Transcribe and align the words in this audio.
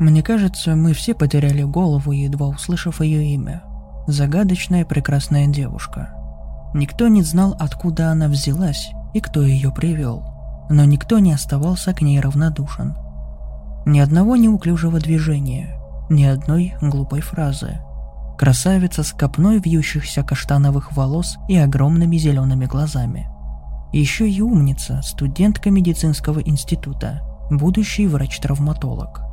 Мне 0.00 0.22
кажется, 0.22 0.76
мы 0.76 0.94
все 0.94 1.14
потеряли 1.14 1.62
голову, 1.62 2.12
едва 2.12 2.48
услышав 2.48 3.02
ее 3.02 3.22
имя. 3.34 3.62
Загадочная 4.06 4.86
прекрасная 4.86 5.46
девушка. 5.46 6.14
Никто 6.72 7.08
не 7.08 7.22
знал, 7.22 7.54
откуда 7.60 8.10
она 8.10 8.28
взялась 8.28 8.92
и 9.12 9.20
кто 9.20 9.42
ее 9.42 9.70
привел. 9.70 10.24
Но 10.70 10.86
никто 10.86 11.18
не 11.18 11.32
оставался 11.32 11.92
к 11.92 12.00
ней 12.00 12.18
равнодушен. 12.18 12.96
Ни 13.84 14.00
одного 14.00 14.36
неуклюжего 14.36 15.00
движения, 15.00 15.78
ни 16.08 16.24
одной 16.24 16.72
глупой 16.80 17.20
фразы. 17.20 17.80
Красавица 18.38 19.02
с 19.02 19.12
копной 19.12 19.58
вьющихся 19.58 20.22
каштановых 20.22 20.96
волос 20.96 21.36
и 21.46 21.58
огромными 21.58 22.16
зелеными 22.16 22.64
глазами. 22.64 23.28
Еще 23.92 24.30
и 24.30 24.40
умница, 24.40 25.02
студентка 25.02 25.70
медицинского 25.70 26.40
института, 26.40 27.20
будущий 27.50 28.06
врач-травматолог. 28.06 29.29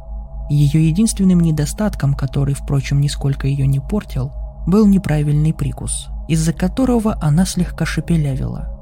Ее 0.49 0.87
единственным 0.87 1.39
недостатком, 1.41 2.13
который, 2.13 2.53
впрочем, 2.53 3.01
нисколько 3.01 3.47
ее 3.47 3.67
не 3.67 3.79
портил, 3.79 4.31
был 4.65 4.87
неправильный 4.87 5.53
прикус, 5.53 6.07
из-за 6.27 6.53
которого 6.53 7.17
она 7.21 7.45
слегка 7.45 7.85
шепелявила. 7.85 8.73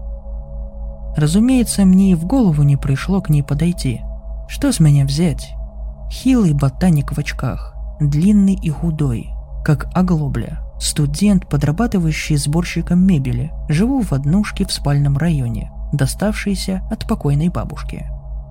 Разумеется, 1.15 1.85
мне 1.85 2.11
и 2.11 2.15
в 2.15 2.25
голову 2.25 2.63
не 2.63 2.75
пришло 2.75 3.21
к 3.21 3.29
ней 3.29 3.41
подойти. 3.41 4.01
Что 4.47 4.71
с 4.71 4.79
меня 4.79 5.05
взять? 5.05 5.53
Хилый 6.11 6.53
ботаник 6.53 7.13
в 7.13 7.19
очках, 7.19 7.73
длинный 7.99 8.55
и 8.55 8.69
худой, 8.69 9.29
как 9.63 9.89
оглобля. 9.95 10.59
Студент, 10.79 11.47
подрабатывающий 11.47 12.35
сборщиком 12.35 13.01
мебели, 13.07 13.51
живу 13.69 14.01
в 14.01 14.11
однушке 14.11 14.65
в 14.65 14.73
спальном 14.73 15.17
районе, 15.17 15.71
доставшейся 15.93 16.83
от 16.91 17.07
покойной 17.07 17.47
бабушки. 17.47 18.05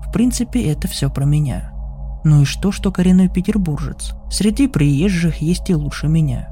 В 0.06 0.10
принципе, 0.10 0.72
это 0.72 0.88
все 0.88 1.10
про 1.10 1.26
меня. 1.26 1.73
Ну 2.24 2.40
и 2.40 2.44
что, 2.46 2.72
что 2.72 2.90
коренной 2.90 3.28
петербуржец? 3.28 4.14
Среди 4.30 4.66
приезжих 4.66 5.42
есть 5.42 5.68
и 5.68 5.74
лучше 5.74 6.08
меня. 6.08 6.48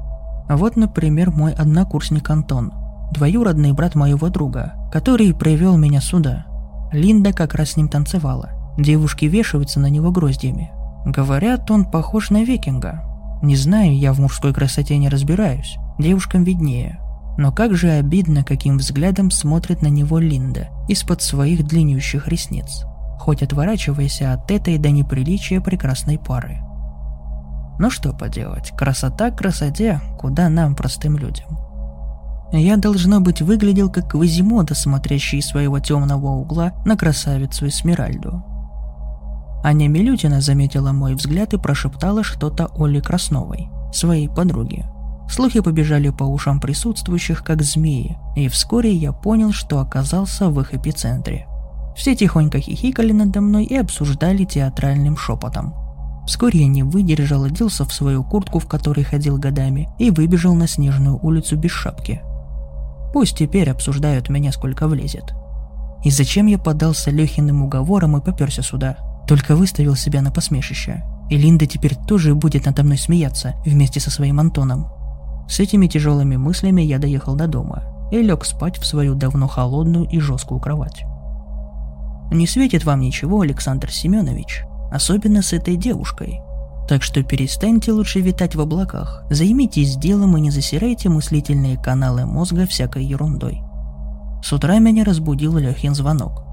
Вот, 0.47 0.75
например, 0.75 1.31
мой 1.31 1.51
однокурсник 1.51 2.29
Антон, 2.29 2.71
двоюродный 3.11 3.71
брат 3.71 3.95
моего 3.95 4.29
друга, 4.29 4.73
который 4.91 5.33
привел 5.33 5.75
меня 5.77 5.99
сюда. 5.99 6.45
Линда 6.91 7.33
как 7.33 7.55
раз 7.55 7.71
с 7.71 7.77
ним 7.77 7.89
танцевала. 7.89 8.51
Девушки 8.77 9.25
вешаются 9.25 9.79
на 9.79 9.87
него 9.87 10.11
гроздьями. 10.11 10.71
Говорят, 11.05 11.69
он 11.71 11.85
похож 11.85 12.29
на 12.29 12.43
викинга. 12.43 13.03
Не 13.41 13.55
знаю, 13.55 13.97
я 13.97 14.13
в 14.13 14.19
мужской 14.19 14.53
красоте 14.53 14.97
не 14.97 15.09
разбираюсь. 15.09 15.77
Девушкам 15.97 16.43
виднее. 16.43 16.99
Но 17.37 17.51
как 17.51 17.75
же 17.75 17.89
обидно, 17.89 18.43
каким 18.43 18.77
взглядом 18.77 19.31
смотрит 19.31 19.81
на 19.81 19.87
него 19.87 20.19
Линда 20.19 20.69
из-под 20.87 21.23
своих 21.23 21.65
длиннющих 21.65 22.27
ресниц 22.27 22.85
хоть 23.19 23.41
отворачивайся 23.41 24.33
от 24.33 24.51
этой 24.51 24.77
до 24.77 24.91
неприличия 24.91 25.61
прекрасной 25.61 26.17
пары. 26.17 26.59
Ну 27.79 27.89
что 27.89 28.13
поделать, 28.13 28.71
красота 28.77 29.31
к 29.31 29.37
красоте, 29.37 29.99
куда 30.19 30.49
нам, 30.49 30.75
простым 30.75 31.17
людям. 31.17 31.57
Я, 32.51 32.77
должно 32.77 33.19
быть, 33.19 33.41
выглядел 33.41 33.89
как 33.89 34.11
Квазимода, 34.11 34.75
смотрящий 34.75 35.39
из 35.39 35.47
своего 35.47 35.79
темного 35.79 36.27
угла 36.27 36.73
на 36.85 36.95
красавицу 36.95 37.67
Эсмеральду. 37.67 38.43
Аня 39.63 39.87
Милютина 39.87 40.39
заметила 40.39 40.91
мой 40.91 41.15
взгляд 41.15 41.53
и 41.53 41.57
прошептала 41.57 42.23
что-то 42.23 42.67
Оле 42.75 43.01
Красновой, 43.01 43.69
своей 43.91 44.29
подруге. 44.29 44.85
Слухи 45.27 45.61
побежали 45.61 46.09
по 46.09 46.25
ушам 46.25 46.59
присутствующих, 46.59 47.43
как 47.43 47.63
змеи, 47.63 48.17
и 48.35 48.49
вскоре 48.49 48.93
я 48.93 49.13
понял, 49.13 49.51
что 49.51 49.79
оказался 49.79 50.49
в 50.49 50.59
их 50.59 50.75
эпицентре– 50.75 51.47
все 51.95 52.15
тихонько 52.15 52.59
хихикали 52.59 53.11
надо 53.11 53.41
мной 53.41 53.65
и 53.65 53.75
обсуждали 53.75 54.45
театральным 54.45 55.17
шепотом. 55.17 55.73
Вскоре 56.25 56.61
я 56.61 56.67
не 56.67 56.83
выдержал, 56.83 57.43
оделся 57.43 57.85
в 57.85 57.93
свою 57.93 58.23
куртку, 58.23 58.59
в 58.59 58.67
которой 58.67 59.03
ходил 59.03 59.37
годами, 59.37 59.89
и 59.99 60.09
выбежал 60.09 60.55
на 60.55 60.67
снежную 60.67 61.19
улицу 61.21 61.57
без 61.57 61.71
шапки. 61.71 62.21
Пусть 63.13 63.37
теперь 63.37 63.69
обсуждают 63.69 64.29
меня, 64.29 64.51
сколько 64.51 64.87
влезет. 64.87 65.33
И 66.03 66.09
зачем 66.09 66.47
я 66.47 66.57
подался 66.57 67.11
Лехиным 67.11 67.63
уговорам 67.63 68.17
и 68.17 68.21
поперся 68.21 68.61
сюда? 68.61 68.97
Только 69.27 69.55
выставил 69.55 69.95
себя 69.95 70.21
на 70.21 70.31
посмешище. 70.31 71.03
И 71.29 71.37
Линда 71.37 71.65
теперь 71.65 71.95
тоже 71.95 72.35
будет 72.35 72.65
надо 72.65 72.83
мной 72.83 72.97
смеяться 72.97 73.55
вместе 73.65 73.99
со 73.99 74.11
своим 74.11 74.39
Антоном. 74.39 74.87
С 75.47 75.59
этими 75.59 75.87
тяжелыми 75.87 76.35
мыслями 76.35 76.81
я 76.81 76.99
доехал 76.99 77.35
до 77.35 77.47
дома 77.47 77.83
и 78.11 78.21
лег 78.21 78.45
спать 78.45 78.77
в 78.77 78.85
свою 78.85 79.15
давно 79.15 79.47
холодную 79.47 80.05
и 80.05 80.19
жесткую 80.19 80.59
кровать. 80.59 81.05
Не 82.31 82.47
светит 82.47 82.83
вам 82.85 83.01
ничего, 83.01 83.41
Александр 83.41 83.91
Семенович, 83.91 84.63
особенно 84.91 85.41
с 85.41 85.53
этой 85.53 85.75
девушкой. 85.75 86.39
Так 86.87 87.01
что 87.01 87.23
перестаньте 87.23 87.91
лучше 87.91 88.19
витать 88.19 88.55
в 88.55 88.61
облаках, 88.61 89.23
займитесь 89.29 89.95
делом 89.95 90.35
и 90.37 90.41
не 90.41 90.51
засирайте 90.51 91.09
мыслительные 91.09 91.77
каналы 91.77 92.25
мозга 92.25 92.67
всякой 92.67 93.05
ерундой. 93.05 93.61
С 94.43 94.51
утра 94.51 94.79
меня 94.79 95.05
разбудил 95.05 95.57
Лехин 95.57 95.95
звонок. 95.95 96.43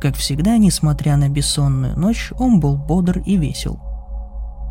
Как 0.00 0.14
всегда, 0.14 0.56
несмотря 0.56 1.16
на 1.16 1.28
бессонную 1.28 1.98
ночь, 1.98 2.32
он 2.38 2.60
был 2.60 2.78
бодр 2.78 3.18
и 3.18 3.36
весел. 3.36 3.78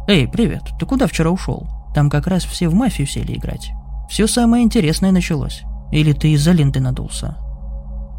«Эй, 0.07 0.27
привет, 0.27 0.63
ты 0.79 0.85
куда 0.85 1.05
вчера 1.05 1.29
ушел? 1.29 1.67
Там 1.93 2.09
как 2.09 2.27
раз 2.27 2.43
все 2.45 2.69
в 2.69 2.73
мафию 2.73 3.07
сели 3.07 3.33
играть. 3.33 3.71
Все 4.09 4.25
самое 4.25 4.63
интересное 4.63 5.11
началось. 5.11 5.63
Или 5.91 6.13
ты 6.13 6.31
из-за 6.31 6.53
ленты 6.53 6.79
надулся?» 6.79 7.37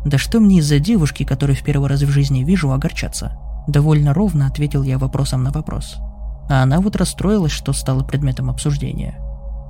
Да 0.05 0.19
что 0.19 0.41
мне 0.41 0.59
из-за 0.59 0.79
девушки, 0.79 1.25
которую 1.25 1.57
в 1.57 1.63
первый 1.63 1.89
раз 1.89 2.03
в 2.03 2.11
жизни 2.11 2.45
вижу, 2.45 2.73
огорчаться? 2.73 3.39
Довольно 3.67 4.15
ровно 4.15 4.47
ответил 4.47 4.83
я 4.83 4.99
вопросом 4.99 5.43
на 5.43 5.51
вопрос. 5.51 5.97
А 6.49 6.63
она 6.63 6.81
вот 6.81 6.97
расстроилась, 6.97 7.53
что 7.53 7.73
стала 7.73 8.03
предметом 8.03 8.49
обсуждения. 8.49 9.19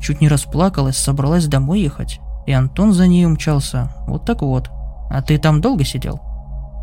Чуть 0.00 0.20
не 0.20 0.28
расплакалась, 0.28 0.96
собралась 0.96 1.46
домой 1.46 1.80
ехать. 1.80 2.20
И 2.46 2.52
Антон 2.52 2.92
за 2.92 3.06
ней 3.06 3.26
умчался. 3.26 3.92
Вот 4.06 4.24
так 4.24 4.42
вот. 4.42 4.70
А 5.10 5.22
ты 5.22 5.38
там 5.38 5.60
долго 5.60 5.84
сидел? 5.84 6.20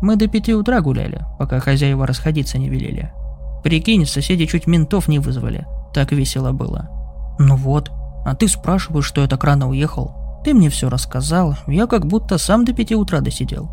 Мы 0.02 0.16
до 0.16 0.28
пяти 0.28 0.54
утра 0.54 0.80
гуляли, 0.80 1.24
пока 1.38 1.58
хозяева 1.58 2.06
расходиться 2.06 2.58
не 2.58 2.68
велели. 2.68 3.12
Прикинь, 3.64 4.06
соседи 4.06 4.46
чуть 4.46 4.66
ментов 4.66 5.08
не 5.08 5.18
вызвали. 5.18 5.66
Так 5.94 6.12
весело 6.12 6.52
было. 6.52 6.90
Ну 7.38 7.56
вот. 7.56 7.90
А 8.24 8.34
ты 8.34 8.48
спрашиваешь, 8.48 9.06
что 9.06 9.22
я 9.22 9.28
так 9.28 9.42
рано 9.44 9.68
уехал. 9.68 10.25
Ты 10.46 10.54
мне 10.54 10.70
все 10.70 10.88
рассказал, 10.88 11.56
я 11.66 11.88
как 11.88 12.06
будто 12.06 12.38
сам 12.38 12.64
до 12.64 12.72
пяти 12.72 12.94
утра 12.94 13.18
досидел. 13.18 13.68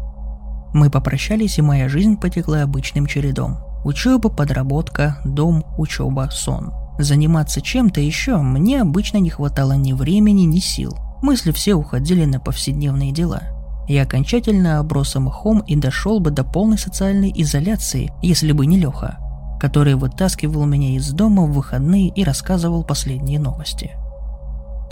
Мы 0.74 0.90
попрощались, 0.90 1.60
и 1.60 1.62
моя 1.62 1.88
жизнь 1.88 2.18
потекла 2.18 2.64
обычным 2.64 3.06
чередом. 3.06 3.60
Учеба, 3.86 4.30
подработка, 4.30 5.20
дом, 5.24 5.64
учеба, 5.78 6.30
сон. 6.32 6.74
Заниматься 6.98 7.62
чем-то 7.62 8.02
еще 8.02 8.38
мне 8.38 8.82
обычно 8.82 9.18
не 9.18 9.30
хватало 9.30 9.74
ни 9.74 9.94
времени, 9.94 10.46
ни 10.46 10.58
сил. 10.58 10.98
Мысли 11.22 11.52
все 11.52 11.76
уходили 11.76 12.26
на 12.26 12.40
повседневные 12.40 13.12
дела. 13.12 13.44
Я 13.88 14.02
окончательно 14.02 14.80
оброс 14.80 15.14
мхом 15.14 15.60
и 15.60 15.76
дошел 15.76 16.20
бы 16.20 16.32
до 16.32 16.44
полной 16.44 16.80
социальной 16.80 17.32
изоляции, 17.36 18.12
если 18.24 18.52
бы 18.52 18.66
не 18.66 18.80
Леха, 18.80 19.20
который 19.60 19.94
вытаскивал 19.94 20.66
меня 20.66 20.96
из 20.98 21.12
дома 21.12 21.44
в 21.44 21.54
выходные 21.54 22.08
и 22.08 22.24
рассказывал 22.24 22.84
последние 22.84 23.40
новости– 23.40 23.92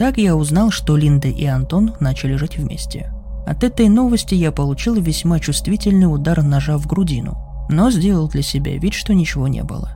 так 0.02 0.18
я 0.18 0.36
узнал, 0.36 0.72
что 0.72 0.98
Линда 0.98 1.28
и 1.28 1.46
Антон 1.46 1.94
начали 2.00 2.36
жить 2.36 2.58
вместе. 2.58 3.14
От 3.46 3.64
этой 3.64 3.88
новости 3.88 4.34
я 4.34 4.52
получил 4.52 4.96
весьма 4.96 5.40
чувствительный 5.40 6.12
удар 6.12 6.42
ножа 6.42 6.80
в 6.80 6.88
грудину, 6.88 7.38
но 7.70 7.92
сделал 7.92 8.28
для 8.28 8.42
себя 8.42 8.76
вид, 8.80 8.96
что 8.96 9.14
ничего 9.14 9.48
не 9.48 9.62
было. 9.62 9.92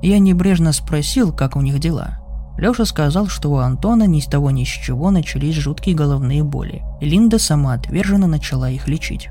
Я 0.00 0.20
небрежно 0.20 0.72
спросил, 0.72 1.34
как 1.34 1.54
у 1.54 1.60
них 1.60 1.80
дела. 1.80 2.18
Лёша 2.56 2.86
сказал, 2.86 3.26
что 3.26 3.50
у 3.50 3.56
Антона 3.58 4.04
ни 4.04 4.20
с 4.20 4.24
того 4.24 4.50
ни 4.50 4.64
с 4.64 4.68
чего 4.68 5.10
начались 5.10 5.56
жуткие 5.56 5.94
головные 5.94 6.42
боли, 6.42 6.82
и 7.02 7.04
Линда 7.04 7.38
сама 7.38 7.74
отверженно 7.74 8.26
начала 8.26 8.70
их 8.70 8.88
лечить. 8.88 9.28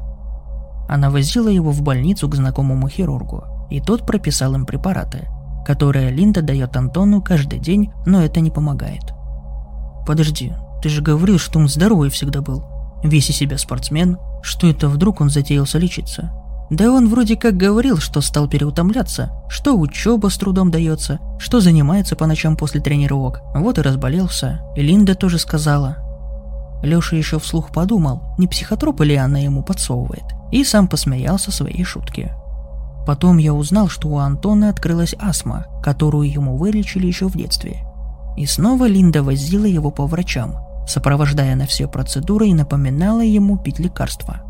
Она 0.88 1.10
возила 1.10 1.48
его 1.48 1.72
в 1.72 1.82
больницу 1.82 2.30
к 2.30 2.36
знакомому 2.36 2.90
хирургу, 2.90 3.44
и 3.72 3.82
тот 3.82 4.06
прописал 4.06 4.54
им 4.54 4.68
препараты, 4.68 5.28
которые 5.66 6.12
Линда 6.12 6.44
дает 6.44 6.78
Антону 6.78 7.24
каждый 7.24 7.58
день, 7.58 7.92
но 8.06 8.22
это 8.22 8.40
не 8.40 8.52
помогает– 8.52 9.02
Подожди, 10.06 10.54
ты 10.82 10.90
же 10.90 11.02
говорил, 11.02 11.38
что 11.38 11.60
он 11.60 11.68
здоровый 11.68 12.10
всегда 12.10 12.42
был. 12.42 12.64
Весь 13.04 13.30
из 13.30 13.38
себя 13.38 13.58
спортсмен. 13.58 14.18
Что 14.42 14.68
это 14.68 14.90
вдруг 14.90 15.22
он 15.22 15.30
затеялся 15.30 15.78
лечиться? 15.78 16.32
Да 16.72 16.92
он 16.92 17.10
вроде 17.10 17.36
как 17.36 17.58
говорил, 17.58 17.98
что 17.98 18.22
стал 18.22 18.48
переутомляться, 18.48 19.32
что 19.50 19.78
учеба 19.78 20.30
с 20.30 20.38
трудом 20.38 20.72
дается, 20.72 21.20
что 21.38 21.60
занимается 21.60 22.16
по 22.16 22.26
ночам 22.28 22.56
после 22.56 22.80
тренировок. 22.80 23.42
Вот 23.54 23.78
и 23.78 23.82
разболелся. 23.82 24.62
И 24.76 24.82
Линда 24.82 25.14
тоже 25.14 25.38
сказала. 25.38 25.98
Лёша 26.82 27.16
еще 27.16 27.40
вслух 27.40 27.72
подумал, 27.72 28.36
не 28.38 28.48
психотропы 28.48 29.06
ли 29.06 29.16
она 29.16 29.38
ему 29.40 29.64
подсовывает, 29.64 30.24
и 30.52 30.64
сам 30.64 30.88
посмеялся 30.88 31.52
своей 31.52 31.84
шутке. 31.84 32.34
Потом 33.06 33.38
я 33.38 33.54
узнал, 33.54 33.88
что 33.88 34.08
у 34.08 34.18
Антона 34.18 34.70
открылась 34.70 35.14
астма, 35.20 35.66
которую 35.84 36.32
ему 36.32 36.58
вылечили 36.58 37.06
еще 37.06 37.28
в 37.28 37.36
детстве– 37.36 37.86
и 38.38 38.46
снова 38.46 38.88
Линда 38.88 39.24
возила 39.24 39.66
его 39.66 39.92
по 39.92 40.06
врачам, 40.08 40.56
сопровождая 40.88 41.56
на 41.56 41.66
все 41.66 41.88
процедуры 41.88 42.48
и 42.48 42.54
напоминала 42.54 43.22
ему 43.22 43.58
пить 43.58 43.80
лекарства. 43.80 44.42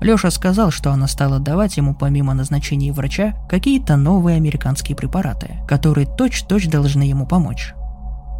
Лёша 0.00 0.30
сказал, 0.30 0.70
что 0.70 0.92
она 0.92 1.06
стала 1.06 1.38
давать 1.38 1.76
ему 1.76 1.94
помимо 1.94 2.34
назначения 2.34 2.92
врача 2.92 3.34
какие-то 3.48 3.96
новые 3.96 4.36
американские 4.36 4.96
препараты, 4.96 5.56
которые 5.66 6.06
точь-точь 6.06 6.68
должны 6.68 7.02
ему 7.02 7.26
помочь. 7.26 7.74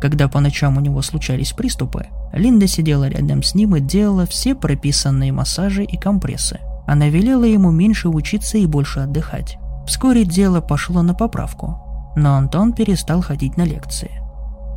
Когда 0.01 0.29
по 0.29 0.41
ночам 0.41 0.77
у 0.77 0.81
него 0.81 1.01
случались 1.01 1.53
приступы, 1.53 2.07
Линда 2.33 2.67
сидела 2.67 3.09
рядом 3.09 3.43
с 3.43 3.55
ним 3.55 3.77
и 3.77 3.81
делала 3.81 4.27
все 4.27 4.55
прописанные 4.55 5.33
массажи 5.33 5.85
и 5.85 5.97
компрессы. 5.97 6.61
Она 6.87 7.09
велела 7.09 7.45
ему 7.45 7.71
меньше 7.71 8.09
учиться 8.09 8.59
и 8.59 8.67
больше 8.67 9.01
отдыхать. 9.01 9.57
Вскоре 9.87 10.25
дело 10.25 10.61
пошло 10.61 11.03
на 11.03 11.15
поправку, 11.15 12.13
но 12.17 12.35
Антон 12.35 12.75
перестал 12.75 13.23
ходить 13.23 13.57
на 13.57 13.63
лекции. 13.63 14.26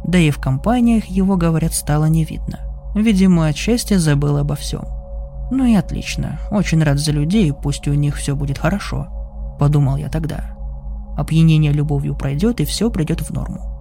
Да 0.03 0.17
и 0.17 0.31
в 0.31 0.39
компаниях 0.39 1.05
его, 1.05 1.37
говорят, 1.37 1.73
стало 1.73 2.05
не 2.05 2.23
видно. 2.23 2.59
Видимо, 2.95 3.45
отчасти 3.45 3.95
забыл 3.95 4.37
обо 4.37 4.55
всем. 4.55 4.83
Ну 5.51 5.65
и 5.65 5.75
отлично, 5.75 6.39
очень 6.51 6.83
рад 6.83 6.99
за 6.99 7.11
людей, 7.11 7.51
пусть 7.53 7.87
у 7.87 7.93
них 7.93 8.15
все 8.15 8.35
будет 8.35 8.59
хорошо, 8.59 9.07
подумал 9.59 9.97
я 9.97 10.09
тогда. 10.09 10.55
Опьянение 11.17 11.71
любовью 11.71 12.15
пройдет 12.15 12.59
и 12.59 12.65
все 12.65 12.89
придет 12.91 13.21
в 13.21 13.31
норму. 13.31 13.79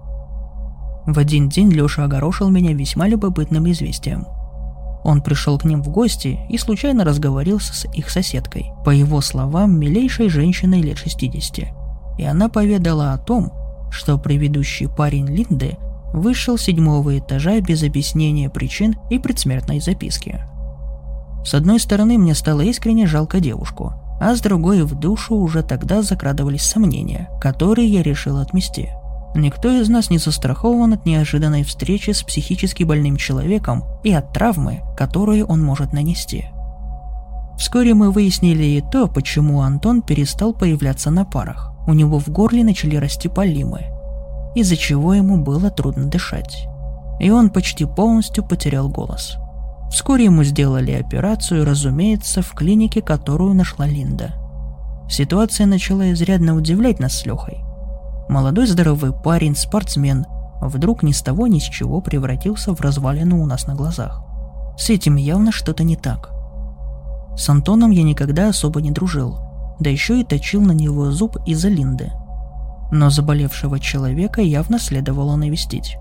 В 1.05 1.17
один 1.17 1.47
день 1.47 1.69
Леша 1.69 2.03
огорошил 2.03 2.49
меня 2.49 2.73
весьма 2.73 3.07
любопытным 3.07 3.69
известием. 3.71 4.25
Он 5.03 5.21
пришел 5.21 5.57
к 5.57 5.63
ним 5.63 5.81
в 5.81 5.89
гости 5.89 6.39
и 6.49 6.57
случайно 6.57 7.05
разговорился 7.05 7.73
с 7.73 7.85
их 7.93 8.09
соседкой, 8.09 8.71
по 8.83 8.89
его 8.89 9.21
словам, 9.21 9.79
милейшей 9.79 10.29
женщиной 10.29 10.81
лет 10.81 10.97
60. 10.97 11.69
И 12.17 12.23
она 12.23 12.49
поведала 12.49 13.13
о 13.13 13.17
том, 13.17 13.51
что 13.91 14.17
предыдущий 14.17 14.89
парень 14.89 15.27
Линды 15.27 15.77
вышел 16.13 16.57
седьмого 16.57 17.17
этажа 17.17 17.59
без 17.61 17.83
объяснения 17.83 18.49
причин 18.49 18.95
и 19.09 19.19
предсмертной 19.19 19.79
записки. 19.79 20.41
С 21.43 21.53
одной 21.53 21.79
стороны, 21.79 22.17
мне 22.17 22.35
стало 22.35 22.61
искренне 22.61 23.07
жалко 23.07 23.39
девушку, 23.39 23.93
а 24.19 24.35
с 24.35 24.41
другой 24.41 24.83
в 24.83 24.95
душу 24.95 25.35
уже 25.35 25.63
тогда 25.63 26.01
закрадывались 26.01 26.63
сомнения, 26.63 27.29
которые 27.41 27.87
я 27.87 28.03
решил 28.03 28.37
отмести. 28.37 28.89
Никто 29.35 29.71
из 29.71 29.87
нас 29.89 30.09
не 30.09 30.17
застрахован 30.17 30.93
от 30.93 31.05
неожиданной 31.05 31.63
встречи 31.63 32.11
с 32.11 32.23
психически 32.23 32.83
больным 32.83 33.15
человеком 33.15 33.83
и 34.03 34.11
от 34.11 34.33
травмы, 34.33 34.81
которую 34.97 35.45
он 35.45 35.63
может 35.63 35.93
нанести. 35.93 36.45
Вскоре 37.57 37.93
мы 37.93 38.11
выяснили 38.11 38.63
и 38.63 38.81
то, 38.81 39.07
почему 39.07 39.61
Антон 39.61 40.01
перестал 40.01 40.53
появляться 40.53 41.11
на 41.11 41.25
парах. 41.25 41.73
У 41.87 41.93
него 41.93 42.19
в 42.19 42.29
горле 42.29 42.63
начали 42.63 42.95
расти 42.95 43.27
полимы, 43.27 43.85
из-за 44.55 44.77
чего 44.77 45.13
ему 45.13 45.37
было 45.37 45.69
трудно 45.69 46.05
дышать. 46.05 46.67
И 47.19 47.29
он 47.29 47.49
почти 47.49 47.85
полностью 47.85 48.43
потерял 48.43 48.89
голос. 48.89 49.37
Вскоре 49.91 50.25
ему 50.25 50.43
сделали 50.43 50.91
операцию, 50.91 51.65
разумеется, 51.65 52.41
в 52.41 52.53
клинике, 52.53 53.01
которую 53.01 53.53
нашла 53.53 53.87
Линда. 53.87 54.33
Ситуация 55.09 55.65
начала 55.65 56.11
изрядно 56.11 56.55
удивлять 56.55 56.99
нас 56.99 57.13
с 57.13 57.25
Лехой. 57.25 57.63
Молодой 58.29 58.67
здоровый 58.67 59.11
парень, 59.11 59.55
спортсмен, 59.55 60.27
вдруг 60.61 61.01
ни 61.01 61.11
с 61.11 61.21
того 61.21 61.47
ни 61.47 61.57
с 61.57 61.63
чего 61.63 61.99
превратился 62.01 62.75
в 62.75 62.81
развалину 62.81 63.41
у 63.41 63.45
нас 63.47 63.65
на 63.65 63.73
глазах. 63.73 64.23
С 64.77 64.89
этим 64.91 65.15
явно 65.15 65.51
что-то 65.51 65.83
не 65.83 65.95
так. 65.95 66.29
С 67.35 67.49
Антоном 67.49 67.89
я 67.89 68.03
никогда 68.03 68.49
особо 68.49 68.81
не 68.81 68.91
дружил, 68.91 69.39
да 69.79 69.89
еще 69.89 70.21
и 70.21 70.23
точил 70.23 70.61
на 70.61 70.73
него 70.73 71.09
зуб 71.11 71.37
из-за 71.45 71.69
Линды. 71.69 72.11
Но 72.91 73.09
заболевшего 73.09 73.79
человека 73.79 74.41
явно 74.41 74.79
следовало 74.79 75.35
навестить. 75.35 75.97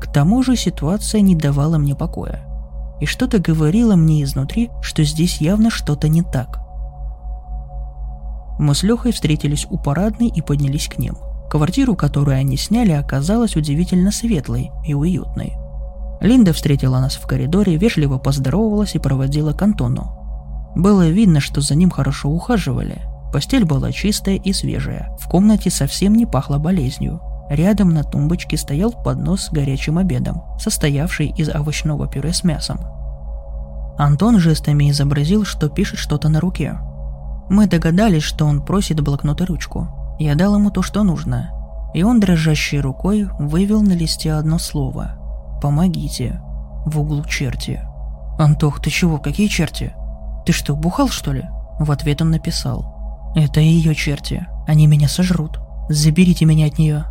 К 0.00 0.12
тому 0.12 0.42
же 0.42 0.56
ситуация 0.56 1.20
не 1.20 1.36
давала 1.36 1.78
мне 1.78 1.94
покоя. 1.94 2.44
И 3.00 3.06
что-то 3.06 3.38
говорило 3.38 3.96
мне 3.96 4.22
изнутри, 4.22 4.70
что 4.80 5.04
здесь 5.04 5.40
явно 5.40 5.70
что-то 5.70 6.08
не 6.08 6.22
так. 6.22 6.60
Мы 8.58 8.74
с 8.74 8.82
Лехой 8.82 9.12
встретились 9.12 9.66
у 9.68 9.78
парадной 9.78 10.28
и 10.28 10.40
поднялись 10.40 10.88
к 10.88 10.98
ним– 10.98 11.16
Квартиру, 11.52 11.94
которую 11.94 12.38
они 12.38 12.56
сняли, 12.56 12.92
оказалась 12.92 13.56
удивительно 13.56 14.10
светлой 14.10 14.70
и 14.86 14.94
уютной. 14.94 15.52
Линда 16.22 16.54
встретила 16.54 16.98
нас 16.98 17.16
в 17.16 17.26
коридоре, 17.26 17.76
вежливо 17.76 18.16
поздоровалась 18.16 18.94
и 18.94 18.98
проводила 18.98 19.52
к 19.52 19.60
Антону. 19.60 20.72
Было 20.74 21.10
видно, 21.10 21.40
что 21.40 21.60
за 21.60 21.74
ним 21.74 21.90
хорошо 21.90 22.30
ухаживали. 22.30 23.02
Постель 23.32 23.64
была 23.64 23.92
чистая 23.92 24.36
и 24.36 24.52
свежая. 24.52 25.16
В 25.18 25.26
комнате 25.26 25.70
совсем 25.70 26.14
не 26.14 26.26
пахло 26.26 26.58
болезнью. 26.58 27.20
Рядом 27.48 27.90
на 27.90 28.04
тумбочке 28.04 28.56
стоял 28.58 28.92
поднос 28.92 29.46
с 29.46 29.50
горячим 29.50 29.98
обедом, 29.98 30.42
состоявший 30.58 31.28
из 31.28 31.48
овощного 31.48 32.06
пюре 32.06 32.32
с 32.32 32.44
мясом. 32.44 32.80
Антон 33.98 34.38
жестами 34.38 34.90
изобразил, 34.90 35.44
что 35.44 35.68
пишет 35.68 35.98
что-то 35.98 36.28
на 36.28 36.40
руке. 36.40 36.78
Мы 37.48 37.66
догадались, 37.66 38.22
что 38.22 38.46
он 38.46 38.62
просит 38.62 39.00
блокнот 39.00 39.40
и 39.40 39.44
ручку. 39.44 39.88
Я 40.18 40.34
дал 40.34 40.54
ему 40.54 40.70
то, 40.70 40.82
что 40.82 41.02
нужно, 41.02 41.50
и 41.94 42.02
он 42.02 42.20
дрожащей 42.20 42.80
рукой 42.80 43.28
вывел 43.38 43.82
на 43.82 43.92
листе 43.92 44.32
одно 44.32 44.58
слово 44.58 45.12
«Помогите» 45.60 46.40
в 46.86 47.00
углу 47.00 47.24
черти. 47.24 47.80
«Антох, 48.38 48.80
ты 48.80 48.90
чего, 48.90 49.18
какие 49.18 49.48
черти? 49.48 49.94
Ты 50.46 50.52
что, 50.52 50.74
бухал, 50.74 51.08
что 51.08 51.32
ли?» 51.32 51.44
В 51.78 51.90
ответ 51.90 52.22
он 52.22 52.30
написал 52.30 52.91
«Это 53.34 53.60
ее 53.60 53.94
черти, 53.94 54.46
они 54.66 54.86
меня 54.86 55.08
сожрут. 55.08 55.58
Заберите 55.88 56.44
меня 56.44 56.66
от 56.66 56.78
нее». 56.78 57.04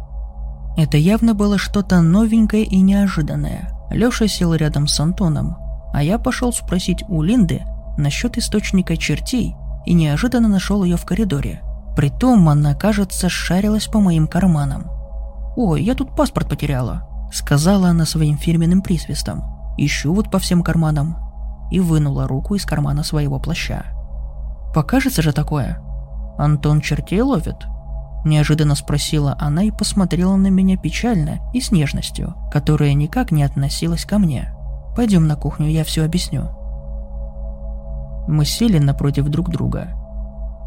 Это 0.77 0.97
явно 0.97 1.33
было 1.33 1.57
что-то 1.57 2.01
новенькое 2.01 2.63
и 2.63 2.79
неожиданное. 2.79 3.69
Лёша 3.89 4.27
сел 4.27 4.53
рядом 4.53 4.87
с 4.87 4.99
Антоном, 4.99 5.57
а 5.93 6.01
я 6.01 6.17
пошел 6.17 6.53
спросить 6.53 7.03
у 7.09 7.21
Линды 7.21 7.61
насчет 7.97 8.37
источника 8.37 8.95
чертей 8.95 9.55
и 9.85 9.93
неожиданно 9.93 10.47
нашел 10.47 10.83
ее 10.83 10.95
в 10.95 11.05
коридоре– 11.05 11.61
Притом 11.95 12.47
она, 12.47 12.73
кажется, 12.73 13.27
шарилась 13.29 13.87
по 13.87 13.99
моим 13.99 14.27
карманам. 14.27 14.89
«Ой, 15.57 15.83
я 15.83 15.93
тут 15.93 16.15
паспорт 16.15 16.47
потеряла»,— 16.47 17.07
сказала 17.33 17.89
она 17.89 18.05
своим 18.05 18.37
фирменным 18.37 18.81
присвистом. 18.81 19.43
«Ищу 19.77 20.13
вот 20.13 20.31
по 20.31 20.39
всем 20.39 20.63
карманам». 20.63 21.17
И 21.69 21.79
вынула 21.79 22.27
руку 22.27 22.55
из 22.55 22.65
кармана 22.65 23.03
своего 23.03 23.39
плаща. 23.39 23.85
«Покажется 24.73 25.21
же 25.21 25.33
такое?» 25.33 25.81
«Антон 26.37 26.81
чертей 26.81 27.21
ловит?» 27.21 27.67
Неожиданно 28.23 28.75
спросила 28.75 29.35
она 29.39 29.63
и 29.63 29.71
посмотрела 29.71 30.35
на 30.35 30.47
меня 30.47 30.77
печально 30.77 31.39
и 31.53 31.61
с 31.61 31.71
нежностью, 31.71 32.35
которая 32.51 32.93
никак 32.93 33.31
не 33.31 33.43
относилась 33.43 34.05
ко 34.05 34.19
мне. 34.19 34.53
«Пойдем 34.95 35.27
на 35.27 35.35
кухню, 35.35 35.67
я 35.67 35.83
все 35.83 36.05
объясню». 36.05 36.49
Мы 38.27 38.45
сели 38.45 38.77
напротив 38.77 39.27
друг 39.29 39.49
друга, 39.49 39.89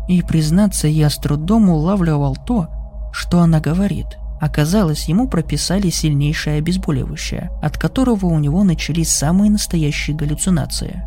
и, 0.09 0.23
признаться, 0.23 0.87
я 0.87 1.09
с 1.09 1.17
трудом 1.17 1.71
улавливал 1.71 2.37
то, 2.37 2.69
что 3.13 3.41
она 3.41 3.61
говорит. 3.61 4.19
Оказалось, 4.41 5.09
ему 5.09 5.29
прописали 5.29 5.89
сильнейшее 5.89 6.59
обезболивающее, 6.59 7.51
от 7.63 7.79
которого 7.79 8.27
у 8.27 8.39
него 8.39 8.65
начались 8.65 9.11
самые 9.11 9.51
настоящие 9.51 10.17
галлюцинации. 10.17 11.05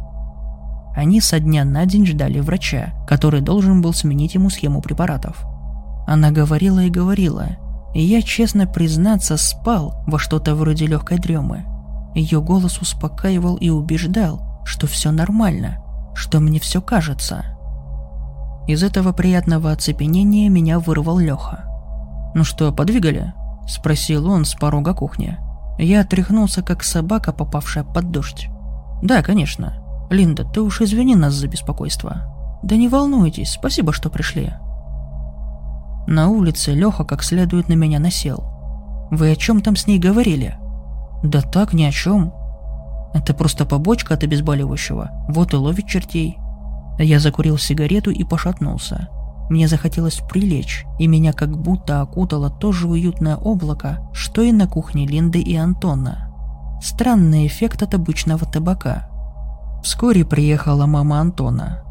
Они 0.97 1.21
со 1.21 1.39
дня 1.39 1.63
на 1.63 1.85
день 1.85 2.05
ждали 2.05 2.41
врача, 2.41 2.93
который 3.07 3.39
должен 3.39 3.81
был 3.81 3.93
сменить 3.93 4.33
ему 4.33 4.49
схему 4.49 4.81
препаратов. 4.81 5.45
Она 6.05 6.31
говорила 6.31 6.79
и 6.79 6.89
говорила, 6.89 7.47
и 7.93 8.01
я, 8.01 8.21
честно 8.21 8.67
признаться, 8.67 9.37
спал 9.37 10.03
во 10.07 10.19
что-то 10.19 10.55
вроде 10.55 10.87
легкой 10.87 11.19
дремы. 11.19 11.63
Ее 12.15 12.41
голос 12.41 12.79
успокаивал 12.79 13.55
и 13.55 13.69
убеждал, 13.69 14.61
что 14.65 14.87
все 14.87 15.11
нормально, 15.11 15.77
что 16.13 16.41
мне 16.41 16.59
все 16.59 16.81
кажется– 16.81 17.45
из 18.67 18.83
этого 18.83 19.13
приятного 19.13 19.71
оцепенения 19.71 20.49
меня 20.49 20.79
вырвал 20.79 21.19
Леха. 21.19 21.63
«Ну 22.35 22.43
что, 22.43 22.73
подвигали?»– 22.73 23.33
спросил 23.67 24.29
он 24.29 24.43
с 24.43 24.55
порога 24.55 24.93
кухни. 24.93 25.37
Я 25.79 26.01
отряхнулся, 26.01 26.61
как 26.61 26.83
собака, 26.83 27.31
попавшая 27.31 27.85
под 27.85 28.11
дождь. 28.11 28.49
«Да, 29.01 29.23
конечно. 29.23 29.81
Линда, 30.09 30.43
ты 30.45 30.61
уж 30.61 30.81
извини 30.81 31.15
нас 31.15 31.33
за 31.33 31.47
беспокойство». 31.47 32.59
«Да 32.63 32.75
не 32.75 32.87
волнуйтесь, 32.87 33.51
спасибо, 33.51 33.93
что 33.93 34.09
пришли». 34.09 34.53
На 36.07 36.29
улице 36.29 36.73
Леха 36.73 37.03
как 37.03 37.23
следует 37.23 37.69
на 37.69 37.73
меня 37.73 37.99
насел. 37.99 38.43
«Вы 39.11 39.31
о 39.31 39.35
чем 39.35 39.61
там 39.61 39.75
с 39.75 39.87
ней 39.87 39.99
говорили?» 39.99 40.57
«Да 41.23 41.41
так, 41.41 41.73
ни 41.73 41.83
о 41.83 41.91
чем. 41.91 42.33
Это 43.13 43.33
просто 43.33 43.65
побочка 43.65 44.13
от 44.13 44.23
обезболивающего. 44.23 45.25
Вот 45.29 45.53
и 45.53 45.57
ловит 45.57 45.87
чертей. 45.87 46.37
Я 46.99 47.19
закурил 47.19 47.57
сигарету 47.57 48.11
и 48.11 48.23
пошатнулся. 48.23 49.09
Мне 49.49 49.67
захотелось 49.67 50.21
прилечь, 50.29 50.85
и 50.99 51.07
меня 51.07 51.31
как 51.31 51.57
будто 51.57 52.01
окутало 52.01 52.49
то 52.49 52.71
же 52.71 52.87
уютное 52.87 53.37
облако, 53.37 53.99
что 54.13 54.41
и 54.41 54.51
на 54.51 54.67
кухне 54.67 55.07
Линды 55.07 55.39
и 55.39 55.55
Антона. 55.55 56.29
Странный 56.81 57.47
эффект 57.47 57.81
от 57.81 57.93
обычного 57.93 58.45
табака. 58.45 59.09
Вскоре 59.87 60.25
приехала 60.25 60.85
мама 60.85 61.21
Антона. 61.21 61.81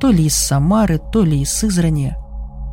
То 0.00 0.10
ли 0.10 0.26
из 0.26 0.34
Самары, 0.34 0.98
то 1.12 1.22
ли 1.22 1.42
из 1.42 1.52
Сызрани. 1.52 2.16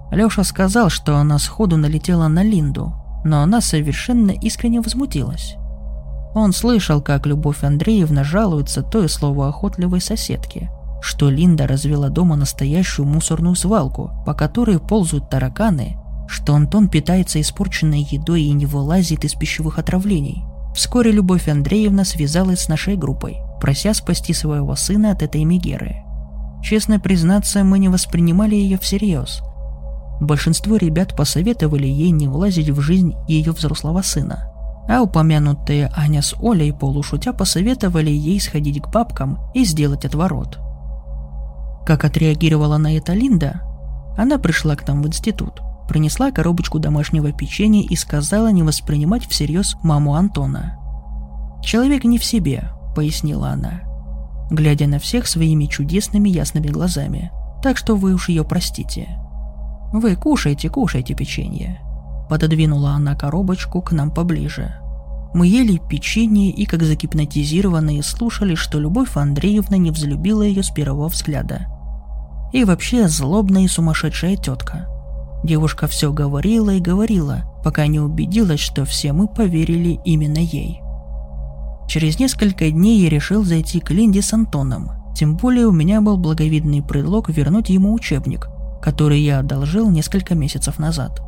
Лёша 0.10 0.44
сказал, 0.44 0.90
что 0.90 1.18
она 1.18 1.38
сходу 1.38 1.78
налетела 1.78 2.28
на 2.28 2.42
Линду, 2.42 2.92
но 3.24 3.44
она 3.44 3.62
совершенно 3.62 4.32
искренне 4.32 4.82
возмутилась. 4.82 5.58
Он 6.34 6.54
слышал, 6.54 7.02
как 7.02 7.28
Любовь 7.28 7.64
Андреевна 7.64 8.24
жалуется 8.24 8.82
той 8.82 9.10
словоохотливой 9.10 10.02
соседке– 10.02 10.72
что 11.02 11.30
Линда 11.30 11.68
развела 11.68 12.10
дома 12.10 12.36
настоящую 12.36 13.08
мусорную 13.08 13.54
свалку, 13.54 14.10
по 14.26 14.34
которой 14.34 14.80
ползают 14.80 15.30
тараканы, 15.30 16.00
что 16.28 16.56
Антон 16.56 16.90
питается 16.90 17.40
испорченной 17.40 18.02
едой 18.02 18.42
и 18.42 18.52
не 18.54 18.66
вылазит 18.66 19.24
из 19.24 19.36
пищевых 19.36 19.78
отравлений. 19.78 20.44
Вскоре 20.74 21.12
Любовь 21.12 21.48
Андреевна 21.48 22.04
связалась 22.04 22.62
с 22.62 22.68
нашей 22.68 22.98
группой, 22.98 23.38
прося 23.60 23.94
спасти 23.94 24.34
своего 24.34 24.76
сына 24.76 25.12
от 25.12 25.24
этой 25.24 25.44
Мегеры. 25.44 26.04
Честно 26.64 27.00
признаться, 27.00 27.64
мы 27.64 27.80
не 27.80 27.90
воспринимали 27.90 28.56
ее 28.56 28.78
всерьез. 28.78 29.42
Большинство 30.20 30.78
ребят 30.78 31.16
посоветовали 31.16 31.88
ей 31.88 32.10
не 32.10 32.28
влазить 32.28 32.70
в 32.70 32.82
жизнь 32.82 33.16
ее 33.28 33.52
взрослого 33.52 34.02
сына. 34.02 34.52
А 34.90 35.02
упомянутые 35.02 35.92
Аня 35.96 36.22
с 36.22 36.34
Олей 36.42 36.74
полушутя 36.74 37.34
посоветовали 37.34 38.10
ей 38.10 38.40
сходить 38.40 38.82
к 38.82 38.90
бабкам 38.90 39.40
и 39.54 39.64
сделать 39.64 40.06
отворот. 40.06 40.60
Как 41.86 42.04
отреагировала 42.04 42.78
на 42.78 42.98
это 42.98 43.14
Линда? 43.14 43.62
Она 44.18 44.40
пришла 44.40 44.76
к 44.76 44.88
нам 44.88 45.04
в 45.04 45.08
институт, 45.08 45.62
принесла 45.88 46.32
коробочку 46.32 46.80
домашнего 46.80 47.32
печенья 47.32 47.84
и 47.84 47.96
сказала 47.96 48.52
не 48.52 48.64
воспринимать 48.64 49.28
всерьез 49.28 49.76
маму 49.84 50.16
Антона. 50.16 50.78
«Человек 51.64 52.04
не 52.04 52.18
в 52.18 52.26
себе»,— 52.26 52.72
пояснила 52.98 53.50
она, 53.50 53.82
глядя 54.50 54.88
на 54.88 54.98
всех 54.98 55.28
своими 55.28 55.66
чудесными 55.68 56.30
ясными 56.30 56.66
глазами. 56.66 57.32
«Так 57.62 57.78
что 57.78 57.96
вы 57.96 58.16
уж 58.16 58.30
ее 58.30 58.44
простите». 58.44 59.08
«Вы 59.94 60.16
кушайте, 60.16 60.68
кушайте 60.68 61.14
печенье»,— 61.14 61.80
пододвинула 62.30 62.94
она 62.94 63.16
коробочку 63.16 63.84
к 63.84 63.92
нам 63.92 64.10
поближе. 64.10 64.74
Мы 65.36 65.46
ели 65.46 65.78
печенье 65.78 66.50
и, 66.50 66.66
как 66.66 66.82
загипнотизированные, 66.82 68.02
слушали, 68.02 68.56
что 68.56 68.80
Любовь 68.80 69.16
Андреевна 69.16 69.78
не 69.78 69.92
взлюбила 69.92 70.42
ее 70.42 70.64
с 70.64 70.72
первого 70.72 71.08
взгляда. 71.10 71.68
И 72.52 72.64
вообще 72.64 73.08
злобная 73.08 73.62
и 73.62 73.68
сумасшедшая 73.68 74.38
тетка— 74.38 74.88
Девушка 75.44 75.86
все 75.86 76.12
говорила 76.12 76.72
и 76.72 76.80
говорила, 76.80 77.44
пока 77.64 77.86
не 77.86 78.00
убедилась, 78.00 78.60
что 78.60 78.86
все 78.86 79.14
мы 79.14 79.28
поверили 79.28 80.00
именно 80.04 80.40
ей. 80.40 80.82
Через 81.88 82.20
несколько 82.20 82.70
дней 82.70 83.00
я 83.00 83.10
решил 83.10 83.44
зайти 83.44 83.80
к 83.80 83.92
Линде 83.92 84.22
с 84.22 84.34
Антоном, 84.34 84.92
тем 85.16 85.38
более 85.38 85.68
у 85.68 85.72
меня 85.72 86.02
был 86.02 86.18
благовидный 86.18 86.84
предлог 86.84 87.30
вернуть 87.30 87.70
ему 87.70 87.94
учебник, 87.94 88.50
который 88.82 89.20
я 89.22 89.40
одолжил 89.40 89.90
несколько 89.90 90.36
месяцев 90.36 90.80
назад. 90.80 91.22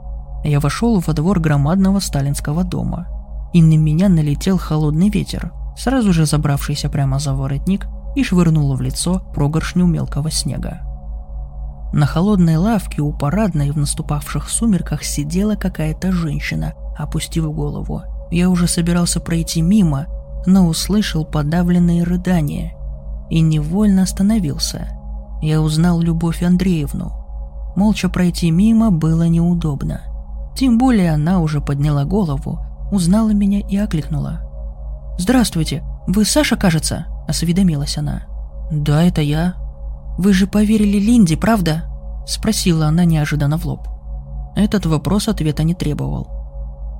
Я 0.43 0.59
вошел 0.59 0.99
во 0.99 1.13
двор 1.13 1.39
громадного 1.39 1.99
сталинского 1.99 2.63
дома, 2.63 3.07
и 3.53 3.61
на 3.61 3.77
меня 3.77 4.09
налетел 4.09 4.57
холодный 4.57 5.09
ветер, 5.09 5.51
сразу 5.77 6.13
же 6.13 6.25
забравшийся 6.25 6.89
прямо 6.89 7.19
за 7.19 7.33
воротник 7.33 7.87
и 8.15 8.23
швырнул 8.23 8.75
в 8.75 8.81
лицо 8.81 9.23
прогоршню 9.33 9.85
мелкого 9.85 10.29
снега. 10.29 10.81
На 11.93 12.05
холодной 12.05 12.57
лавке 12.57 13.01
у 13.01 13.11
парадной 13.11 13.71
в 13.71 13.77
наступавших 13.77 14.49
сумерках 14.49 15.03
сидела 15.03 15.55
какая-то 15.55 16.11
женщина, 16.11 16.73
опустив 16.97 17.51
голову. 17.51 18.03
Я 18.29 18.49
уже 18.49 18.67
собирался 18.67 19.19
пройти 19.19 19.61
мимо, 19.63 20.05
но 20.45 20.67
услышал 20.67 21.25
подавленные 21.25 22.03
рыдания 22.03 22.73
и 23.29 23.41
невольно 23.41 24.03
остановился. 24.03 24.89
Я 25.41 25.61
узнал 25.61 26.01
Любовь 26.01 26.43
Андреевну. 26.43 27.11
Молча 27.75 28.09
пройти 28.09 28.51
мимо 28.51 28.91
было 28.91 29.27
неудобно. 29.27 30.01
Тем 30.55 30.77
более 30.77 31.13
она 31.13 31.39
уже 31.39 31.61
подняла 31.61 32.03
голову, 32.03 32.59
узнала 32.91 33.29
меня 33.29 33.59
и 33.59 33.77
окликнула. 33.77 34.41
«Здравствуйте, 35.17 35.83
вы 36.07 36.25
Саша, 36.25 36.55
кажется?»– 36.55 37.05
осведомилась 37.27 37.97
она. 37.97 38.23
«Да, 38.71 39.03
это 39.03 39.21
я», 39.21 39.55
«Вы 40.19 40.33
же 40.33 40.47
поверили 40.47 40.97
Линде, 40.97 41.37
правда?»– 41.37 41.85
спросила 42.27 42.87
она 42.87 43.05
неожиданно 43.05 43.57
в 43.57 43.65
лоб. 43.65 43.87
Этот 44.53 44.85
вопрос 44.85 45.29
ответа 45.29 45.63
не 45.63 45.73
требовал. 45.73 46.27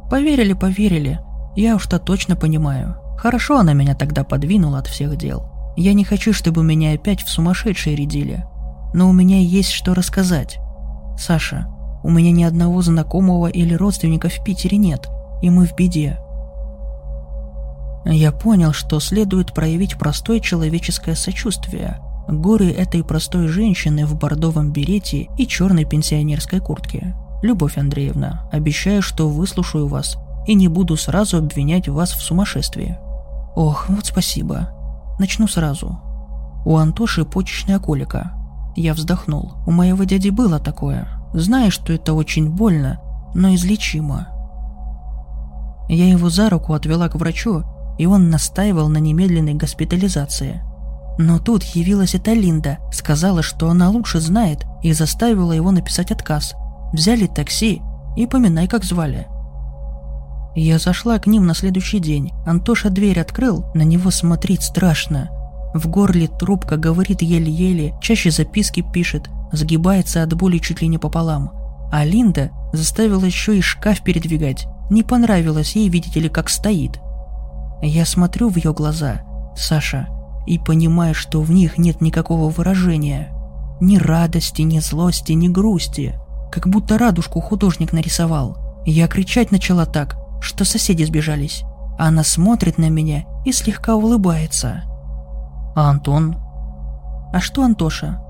«Поверили, 0.10 0.54
поверили. 0.54 1.20
Я 1.54 1.76
уж-то 1.76 2.00
точно 2.00 2.38
понимаю. 2.38 2.96
Хорошо 3.20 3.60
она 3.60 3.74
меня 3.74 3.96
тогда 3.96 4.24
подвинула 4.24 4.80
от 4.80 4.88
всех 4.88 5.18
дел. 5.18 5.46
Я 5.76 5.94
не 5.94 6.06
хочу, 6.06 6.32
чтобы 6.32 6.64
меня 6.64 6.94
опять 6.94 7.22
в 7.22 7.30
сумасшедшие 7.30 7.96
рядили. 7.96 8.46
Но 8.94 9.10
у 9.10 9.14
меня 9.14 9.40
есть 9.40 9.72
что 9.72 9.94
рассказать. 9.94 10.60
Саша, 11.18 11.68
у 12.02 12.10
меня 12.10 12.32
ни 12.32 12.44
одного 12.44 12.82
знакомого 12.82 13.48
или 13.48 13.74
родственника 13.74 14.30
в 14.30 14.44
Питере 14.44 14.78
нет, 14.78 15.10
и 15.42 15.50
мы 15.50 15.68
в 15.68 15.76
беде. 15.76 16.18
Я 18.06 18.32
понял, 18.32 18.72
что 18.72 19.02
следует 19.02 19.54
проявить 19.54 19.98
простое 19.98 20.40
человеческое 20.40 21.16
сочувствие– 21.16 22.00
Горе 22.32 22.70
этой 22.70 23.04
простой 23.04 23.48
женщины 23.48 24.06
в 24.06 24.16
бордовом 24.16 24.72
берете 24.72 25.30
и 25.36 25.48
черной 25.48 25.86
пенсионерской 25.86 26.60
куртке. 26.60 27.16
Любовь 27.42 27.78
Андреевна, 27.78 28.48
обещаю, 28.52 29.02
что 29.02 29.28
выслушаю 29.28 29.88
вас 29.88 30.18
и 30.46 30.54
не 30.54 30.68
буду 30.68 30.96
сразу 30.96 31.38
обвинять 31.38 31.88
вас 31.88 32.12
в 32.12 32.22
сумасшествии. 32.22 33.00
Ох, 33.56 33.90
вот 33.90 34.06
спасибо. 34.06 34.70
Начну 35.20 35.48
сразу. 35.48 36.00
У 36.66 36.78
Антоши 36.78 37.26
почечная 37.26 37.80
колика. 37.80 38.34
Я 38.76 38.94
вздохнул. 38.94 39.54
У 39.66 39.72
моего 39.72 40.04
дяди 40.04 40.30
было 40.30 40.60
такое. 40.60 41.08
Знаю, 41.34 41.72
что 41.72 41.94
это 41.94 42.14
очень 42.14 42.50
больно, 42.50 43.00
но 43.34 43.54
излечимо. 43.54 44.28
Я 45.90 46.08
его 46.08 46.30
за 46.30 46.50
руку 46.50 46.74
отвела 46.74 47.10
к 47.10 47.16
врачу, 47.16 47.64
и 47.98 48.06
он 48.06 48.30
настаивал 48.30 48.90
на 48.90 48.98
немедленной 48.98 49.56
госпитализации– 49.56 50.62
но 51.22 51.38
тут 51.38 51.64
явилась 51.64 52.16
эта 52.16 52.32
Линда, 52.32 52.78
сказала, 52.94 53.44
что 53.44 53.70
она 53.70 53.90
лучше 53.90 54.22
знает, 54.22 54.64
и 54.82 54.94
заставила 54.94 55.52
его 55.52 55.70
написать 55.70 56.12
отказ. 56.12 56.56
Взяли 56.94 57.28
такси 57.28 57.82
и 58.16 58.26
поминай, 58.26 58.70
как 58.70 58.86
звали. 58.86 59.28
Я 60.62 60.78
зашла 60.78 61.18
к 61.20 61.26
ним 61.26 61.46
на 61.46 61.54
следующий 61.54 62.00
день. 62.00 62.34
Антоша 62.46 62.90
дверь 62.90 63.22
открыл, 63.22 63.64
на 63.74 63.84
него 63.84 64.12
смотреть 64.12 64.62
страшно. 64.62 65.30
В 65.74 65.88
горле 65.88 66.28
трубка 66.28 66.76
говорит 66.76 67.22
еле-еле, 67.22 67.96
чаще 68.02 68.30
записки 68.30 68.82
пишет, 68.82 69.30
загибается 69.54 70.22
от 70.22 70.34
боли 70.34 70.58
чуть 70.58 70.82
ли 70.82 70.90
не 70.90 70.98
пополам. 70.98 71.54
А 71.94 72.04
Линда 72.04 72.50
заставила 72.74 73.24
еще 73.24 73.58
и 73.58 73.62
шкаф 73.62 74.04
передвигать. 74.04 74.68
Не 74.90 75.04
понравилось 75.04 75.78
ей, 75.78 75.88
видите 75.88 76.20
ли, 76.20 76.28
как 76.28 76.50
стоит. 76.50 77.00
Я 77.82 78.06
смотрю 78.06 78.50
в 78.50 78.58
ее 78.58 78.74
глаза. 78.74 79.22
Саша, 79.56 80.10
и 80.46 80.60
понимая, 80.60 81.14
что 81.14 81.40
в 81.40 81.52
них 81.52 81.78
нет 81.78 82.02
никакого 82.02 82.50
выражения. 82.50 83.34
Ни 83.80 83.96
радости, 83.96 84.64
ни 84.64 84.80
злости, 84.80 85.32
ни 85.32 85.48
грусти. 85.48 86.16
Как 86.52 86.68
будто 86.68 86.98
радужку 86.98 87.40
художник 87.40 87.94
нарисовал. 87.94 88.58
Я 88.86 89.08
кричать 89.08 89.52
начала 89.52 89.86
так, 89.86 90.19
что 90.42 90.66
соседи 90.66 91.04
сбежались. 91.04 91.64
Она 91.98 92.24
смотрит 92.24 92.78
на 92.78 92.90
меня 92.90 93.26
и 93.46 93.52
слегка 93.52 93.96
улыбается. 93.96 94.84
А 95.76 95.90
Антон? 95.90 96.38
А 97.34 97.40
что 97.40 97.64
Антоша? 97.64 98.22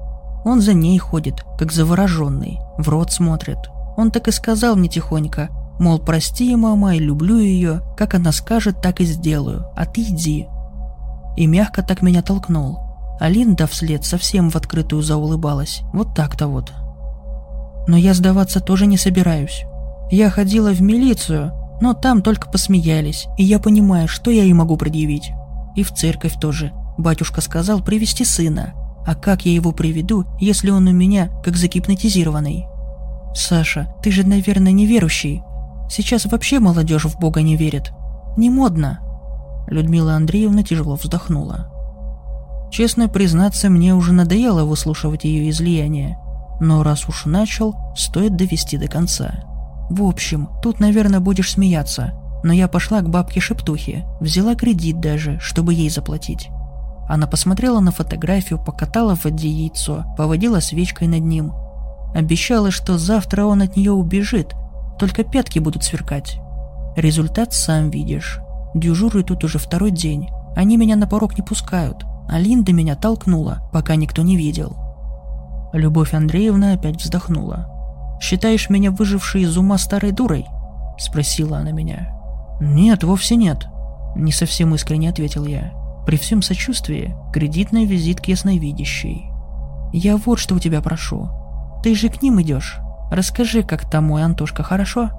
Он 0.46 0.62
за 0.62 0.74
ней 0.74 0.98
ходит, 0.98 1.44
как 1.58 1.72
завороженный, 1.72 2.60
в 2.78 2.90
рот 2.90 3.12
смотрит. 3.12 3.60
Он 3.98 4.12
так 4.12 4.28
и 4.28 4.32
сказал 4.32 4.76
мне 4.76 4.88
тихонько, 4.88 5.50
мол, 5.80 6.00
прости, 6.00 6.56
мама, 6.56 6.96
и 6.96 7.00
люблю 7.00 7.38
ее, 7.38 7.82
как 7.98 8.14
она 8.14 8.32
скажет, 8.32 8.82
так 8.82 9.02
и 9.02 9.06
сделаю, 9.06 9.66
а 9.76 9.86
ты 9.86 10.02
иди, 10.02 10.48
и 11.40 11.48
мягко 11.48 11.84
так 11.84 12.02
меня 12.02 12.22
толкнул. 12.22 12.80
А 13.20 13.30
Линда 13.30 13.68
вслед 13.68 14.04
совсем 14.04 14.50
в 14.50 14.56
открытую 14.56 15.02
заулыбалась. 15.02 15.82
Вот 15.94 16.14
так-то 16.14 16.48
вот. 16.48 16.72
Но 17.88 17.98
я 17.98 18.14
сдаваться 18.14 18.60
тоже 18.60 18.86
не 18.86 18.98
собираюсь. 18.98 19.64
Я 20.12 20.30
ходила 20.30 20.72
в 20.72 20.82
милицию, 20.82 21.54
но 21.82 21.94
там 21.94 22.22
только 22.22 22.50
посмеялись, 22.50 23.28
и 23.38 23.44
я 23.44 23.60
понимаю, 23.60 24.08
что 24.08 24.32
я 24.32 24.44
ей 24.44 24.54
могу 24.54 24.78
предъявить. 24.78 25.32
И 25.76 25.84
в 25.84 25.94
церковь 25.94 26.40
тоже. 26.40 26.72
Батюшка 26.98 27.42
сказал 27.42 27.82
привести 27.82 28.26
сына. 28.26 28.74
А 29.06 29.16
как 29.16 29.46
я 29.46 29.54
его 29.54 29.72
приведу, 29.72 30.26
если 30.40 30.70
он 30.70 30.88
у 30.88 30.92
меня 30.92 31.30
как 31.44 31.56
загипнотизированный? 31.56 32.66
Саша, 33.34 33.94
ты 34.04 34.12
же, 34.12 34.28
наверное, 34.28 34.72
неверующий. 34.72 35.44
Сейчас 35.90 36.26
вообще 36.26 36.60
молодежь 36.60 37.06
в 37.06 37.18
Бога 37.18 37.42
не 37.42 37.56
верит. 37.56 37.92
Не 38.38 38.50
модно. 38.50 39.00
Людмила 39.68 40.16
Андреевна 40.16 40.64
тяжело 40.64 40.96
вздохнула. 40.96 41.72
Честно 42.72 43.08
признаться, 43.08 43.70
мне 43.70 43.96
уже 43.96 44.14
надоело 44.14 44.64
выслушивать 44.66 45.24
ее 45.24 45.50
излияние, 45.50 46.20
но 46.60 46.84
раз 46.84 47.08
уж 47.08 47.26
начал, 47.26 47.76
стоит 47.96 48.36
довести 48.36 48.78
до 48.78 48.88
конца. 48.88 49.44
В 49.90 50.04
общем, 50.04 50.50
тут, 50.62 50.80
наверное, 50.80 51.20
будешь 51.20 51.52
смеяться, 51.52 52.14
но 52.44 52.54
я 52.54 52.68
пошла 52.68 53.02
к 53.02 53.10
бабке-шептухе, 53.10 54.06
взяла 54.20 54.56
кредит 54.56 55.00
даже, 55.00 55.40
чтобы 55.40 55.74
ей 55.74 55.90
заплатить. 55.90 56.50
Она 57.08 57.26
посмотрела 57.26 57.80
на 57.80 57.92
фотографию, 57.92 58.64
покатала 58.64 59.16
в 59.16 59.26
воде 59.26 59.50
яйцо, 59.50 60.06
поводила 60.16 60.60
свечкой 60.60 61.08
над 61.08 61.22
ним. 61.22 61.54
Обещала, 62.14 62.70
что 62.70 63.00
завтра 63.00 63.46
он 63.46 63.64
от 63.64 63.76
нее 63.76 63.92
убежит, 63.92 64.54
только 65.00 65.24
пятки 65.24 65.58
будут 65.58 65.84
сверкать. 65.84 66.40
Результат 66.96 67.54
сам 67.54 67.90
видишь. 67.90 68.40
Дежурю 68.76 69.24
тут 69.24 69.44
уже 69.44 69.58
второй 69.58 69.90
день. 69.90 70.30
Они 70.56 70.78
меня 70.78 70.96
на 70.96 71.08
порог 71.08 71.38
не 71.38 71.44
пускают. 71.44 72.06
а 72.32 72.38
Линда 72.38 72.74
меня 72.74 72.96
толкнула, 72.96 73.68
пока 73.74 73.96
никто 73.96 74.22
не 74.22 74.38
видел. 74.38 74.78
Любовь 75.74 76.14
Андреевна 76.14 76.74
опять 76.74 77.02
вздохнула. 77.02 77.79
«Считаешь 78.20 78.70
меня 78.70 78.92
выжившей 78.92 79.44
из 79.44 79.58
ума 79.58 79.78
старой 79.78 80.12
дурой?»– 80.12 80.46
спросила 80.98 81.60
она 81.60 81.72
меня. 81.72 82.10
«Нет, 82.60 83.04
вовсе 83.04 83.36
нет»,– 83.36 83.68
не 84.16 84.32
совсем 84.32 84.76
искренне 84.76 85.10
ответил 85.10 85.46
я. 85.46 85.72
«При 86.06 86.18
всем 86.18 86.42
сочувствии, 86.42 87.16
кредитный 87.32 87.86
визит 87.86 88.20
к 88.20 88.26
ясновидящей. 88.26 89.32
Я 89.94 90.18
вот 90.18 90.40
что 90.40 90.56
у 90.56 90.60
тебя 90.60 90.82
прошу. 90.82 91.30
Ты 91.84 91.96
же 91.96 92.10
к 92.10 92.22
ним 92.22 92.42
идешь. 92.42 92.80
Расскажи, 93.12 93.64
как 93.64 93.90
там 93.90 94.06
мой 94.06 94.24
Антошка, 94.24 94.64
хорошо?» 94.64 95.12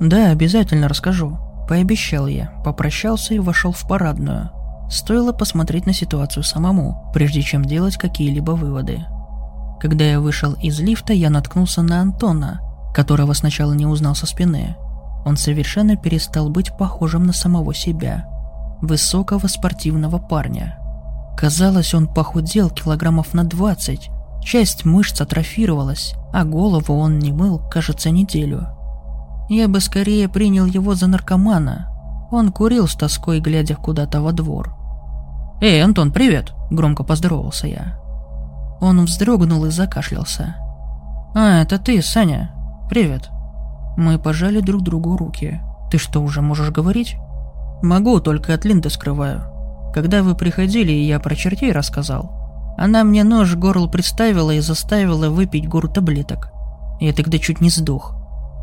«Да, 0.00 0.30
обязательно 0.30 0.88
расскажу»,– 0.88 1.38
пообещал 1.68 2.26
я, 2.26 2.52
попрощался 2.64 3.34
и 3.34 3.38
вошел 3.38 3.72
в 3.72 3.86
парадную. 3.86 4.50
Стоило 4.90 5.32
посмотреть 5.32 5.86
на 5.86 5.92
ситуацию 5.92 6.42
самому, 6.42 7.10
прежде 7.14 7.42
чем 7.42 7.64
делать 7.64 7.96
какие-либо 7.96 8.52
выводы. 8.52 9.04
Когда 9.80 10.04
я 10.04 10.20
вышел 10.20 10.52
из 10.60 10.78
лифта, 10.78 11.14
я 11.14 11.30
наткнулся 11.30 11.80
на 11.80 12.02
Антона, 12.02 12.60
которого 12.94 13.32
сначала 13.32 13.72
не 13.72 13.86
узнал 13.86 14.14
со 14.14 14.26
спины. 14.26 14.76
Он 15.24 15.38
совершенно 15.38 15.96
перестал 15.96 16.50
быть 16.50 16.76
похожим 16.76 17.24
на 17.24 17.32
самого 17.32 17.72
себя. 17.74 18.26
Высокого 18.82 19.46
спортивного 19.46 20.18
парня. 20.18 20.78
Казалось, 21.36 21.94
он 21.94 22.08
похудел 22.08 22.68
килограммов 22.68 23.32
на 23.32 23.44
20, 23.44 24.10
часть 24.42 24.84
мышц 24.84 25.18
атрофировалась, 25.20 26.14
а 26.32 26.44
голову 26.44 26.94
он 26.94 27.18
не 27.18 27.32
мыл, 27.32 27.58
кажется, 27.70 28.10
неделю. 28.10 28.68
Я 29.48 29.66
бы 29.66 29.80
скорее 29.80 30.28
принял 30.28 30.66
его 30.66 30.94
за 30.94 31.06
наркомана. 31.06 31.88
Он 32.30 32.52
курил 32.52 32.86
с 32.86 32.94
тоской, 32.94 33.40
глядя 33.40 33.76
куда-то 33.76 34.20
во 34.20 34.32
двор. 34.32 34.76
«Эй, 35.62 35.82
Антон, 35.82 36.12
привет!»– 36.12 36.52
громко 36.70 37.02
поздоровался 37.02 37.66
я. 37.66 37.99
Он 38.80 39.04
вздрогнул 39.04 39.64
и 39.66 39.70
закашлялся. 39.70 40.56
«А, 41.34 41.60
это 41.62 41.78
ты, 41.78 42.00
Саня. 42.02 42.50
Привет». 42.88 43.28
Мы 43.96 44.18
пожали 44.18 44.60
друг 44.60 44.82
другу 44.82 45.16
руки. 45.16 45.60
«Ты 45.90 45.98
что, 45.98 46.20
уже 46.20 46.40
можешь 46.40 46.70
говорить?» 46.70 47.16
«Могу, 47.82 48.20
только 48.20 48.54
от 48.54 48.64
Линды 48.64 48.90
скрываю. 48.90 49.42
Когда 49.92 50.22
вы 50.22 50.34
приходили, 50.34 50.92
я 50.92 51.18
про 51.18 51.34
чертей 51.34 51.72
рассказал. 51.72 52.74
Она 52.78 53.04
мне 53.04 53.24
нож 53.24 53.54
горло 53.56 53.88
представила 53.88 54.50
и 54.52 54.60
заставила 54.60 55.28
выпить 55.28 55.68
гору 55.68 55.88
таблеток. 55.88 56.52
Я 57.00 57.12
тогда 57.12 57.38
чуть 57.38 57.60
не 57.60 57.70
сдох. 57.70 58.14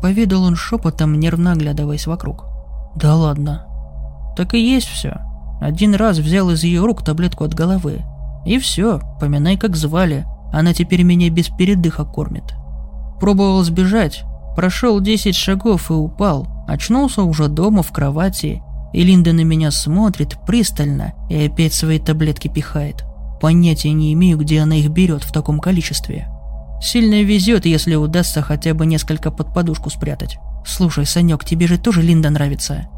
Поведал 0.02 0.44
он 0.44 0.56
шепотом, 0.56 1.18
нервно 1.18 1.52
оглядываясь 1.52 2.06
вокруг. 2.06 2.44
«Да 2.94 3.14
ладно». 3.14 3.66
«Так 4.36 4.54
и 4.54 4.60
есть 4.60 4.88
все. 4.88 5.20
Один 5.60 5.94
раз 5.94 6.18
взял 6.18 6.50
из 6.50 6.62
ее 6.62 6.84
рук 6.84 7.04
таблетку 7.04 7.44
от 7.44 7.54
головы, 7.54 8.02
и 8.48 8.58
все, 8.58 9.00
поминай 9.20 9.58
как 9.58 9.76
звали, 9.76 10.24
она 10.50 10.72
теперь 10.72 11.02
меня 11.02 11.28
без 11.28 11.48
передыха 11.48 12.06
кормит. 12.06 12.54
Пробовал 13.20 13.62
сбежать, 13.62 14.24
прошел 14.56 15.00
10 15.00 15.36
шагов 15.36 15.90
и 15.90 15.92
упал, 15.92 16.48
очнулся 16.66 17.24
уже 17.24 17.48
дома 17.48 17.82
в 17.82 17.92
кровати, 17.92 18.62
и 18.94 19.02
Линда 19.02 19.34
на 19.34 19.42
меня 19.42 19.70
смотрит 19.70 20.38
пристально 20.46 21.12
и 21.28 21.44
опять 21.44 21.74
свои 21.74 21.98
таблетки 21.98 22.48
пихает. 22.48 23.04
Понятия 23.38 23.92
не 23.92 24.14
имею, 24.14 24.38
где 24.38 24.60
она 24.60 24.76
их 24.76 24.88
берет 24.88 25.24
в 25.24 25.32
таком 25.32 25.60
количестве. 25.60 26.28
Сильно 26.80 27.22
везет, 27.22 27.66
если 27.66 27.96
удастся 27.96 28.40
хотя 28.40 28.72
бы 28.72 28.86
несколько 28.86 29.30
под 29.30 29.52
подушку 29.52 29.90
спрятать. 29.90 30.38
Слушай, 30.64 31.04
Санек, 31.04 31.44
тебе 31.44 31.66
же 31.66 31.76
тоже 31.76 32.00
Линда 32.00 32.30
нравится? 32.30 32.88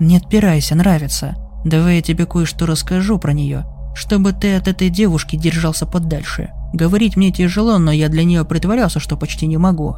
Не 0.00 0.18
отпирайся, 0.18 0.74
нравится. 0.74 1.36
Давай 1.64 1.96
я 1.96 2.02
тебе 2.02 2.26
кое-что 2.26 2.66
расскажу 2.66 3.18
про 3.18 3.32
нее 3.32 3.64
чтобы 3.98 4.32
ты 4.32 4.54
от 4.54 4.68
этой 4.68 4.90
девушки 4.90 5.34
держался 5.34 5.84
подальше. 5.84 6.50
Говорить 6.72 7.16
мне 7.16 7.32
тяжело, 7.32 7.78
но 7.78 7.90
я 7.90 8.08
для 8.08 8.22
нее 8.22 8.44
притворялся, 8.44 9.00
что 9.00 9.16
почти 9.16 9.46
не 9.48 9.56
могу. 9.56 9.96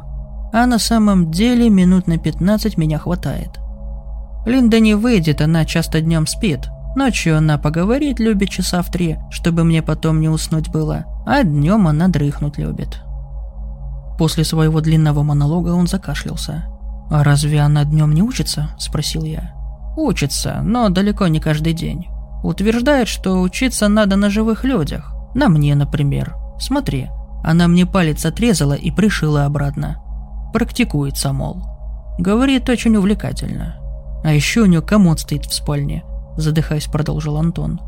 А 0.51 0.65
на 0.65 0.79
самом 0.79 1.29
деле 1.31 1.69
минут 1.69 2.07
на 2.07 2.17
15 2.17 2.77
меня 2.77 2.97
хватает. 2.97 3.59
Линда 4.45 4.79
не 4.79 4.95
выйдет, 4.95 5.39
она 5.39 5.65
часто 5.65 6.01
днем 6.01 6.25
спит. 6.25 6.67
Ночью 6.95 7.37
она 7.37 7.59
поговорит 7.59 8.19
любит 8.19 8.49
часа 8.49 8.81
в 8.81 8.91
три, 8.91 9.17
чтобы 9.29 9.63
мне 9.63 9.83
потом 9.83 10.19
не 10.19 10.29
уснуть 10.29 10.69
было, 10.69 11.05
а 11.27 11.43
днем 11.43 11.87
она 11.87 12.07
дрыхнуть 12.07 12.57
любит. 12.57 13.01
После 14.17 14.43
своего 14.43 14.81
длинного 14.81 15.21
монолога 15.21 15.69
он 15.69 15.85
закашлялся. 15.85 16.65
«А 17.11 17.23
разве 17.23 17.61
она 17.61 17.83
днем 17.85 18.13
не 18.13 18.23
учится?»– 18.23 18.69
спросил 18.79 19.25
я. 19.25 19.53
«Учится, 19.95 20.61
но 20.63 20.89
далеко 20.89 21.27
не 21.27 21.39
каждый 21.39 21.73
день. 21.73 22.07
Утверждает, 22.43 23.07
что 23.07 23.41
учиться 23.41 23.87
надо 23.87 24.15
на 24.15 24.29
живых 24.29 24.63
людях. 24.63 25.13
На 25.35 25.47
мне, 25.47 25.75
например. 25.75 26.35
Смотри, 26.59 27.09
она 27.43 27.67
мне 27.67 27.85
палец 27.85 28.25
отрезала 28.25 28.73
и 28.73 28.91
пришила 28.91 29.45
обратно. 29.45 30.01
Практикуется, 30.53 31.33
мол. 31.33 31.63
Говорит 32.17 32.69
очень 32.69 32.95
увлекательно. 32.95 33.75
А 34.23 34.33
еще 34.33 34.61
у 34.61 34.65
нее 34.65 34.81
комод 34.81 35.19
стоит 35.19 35.45
в 35.45 35.53
спальне, 35.53 36.03
задыхаясь, 36.37 36.85
продолжил 36.85 37.37
Антон. 37.37 37.79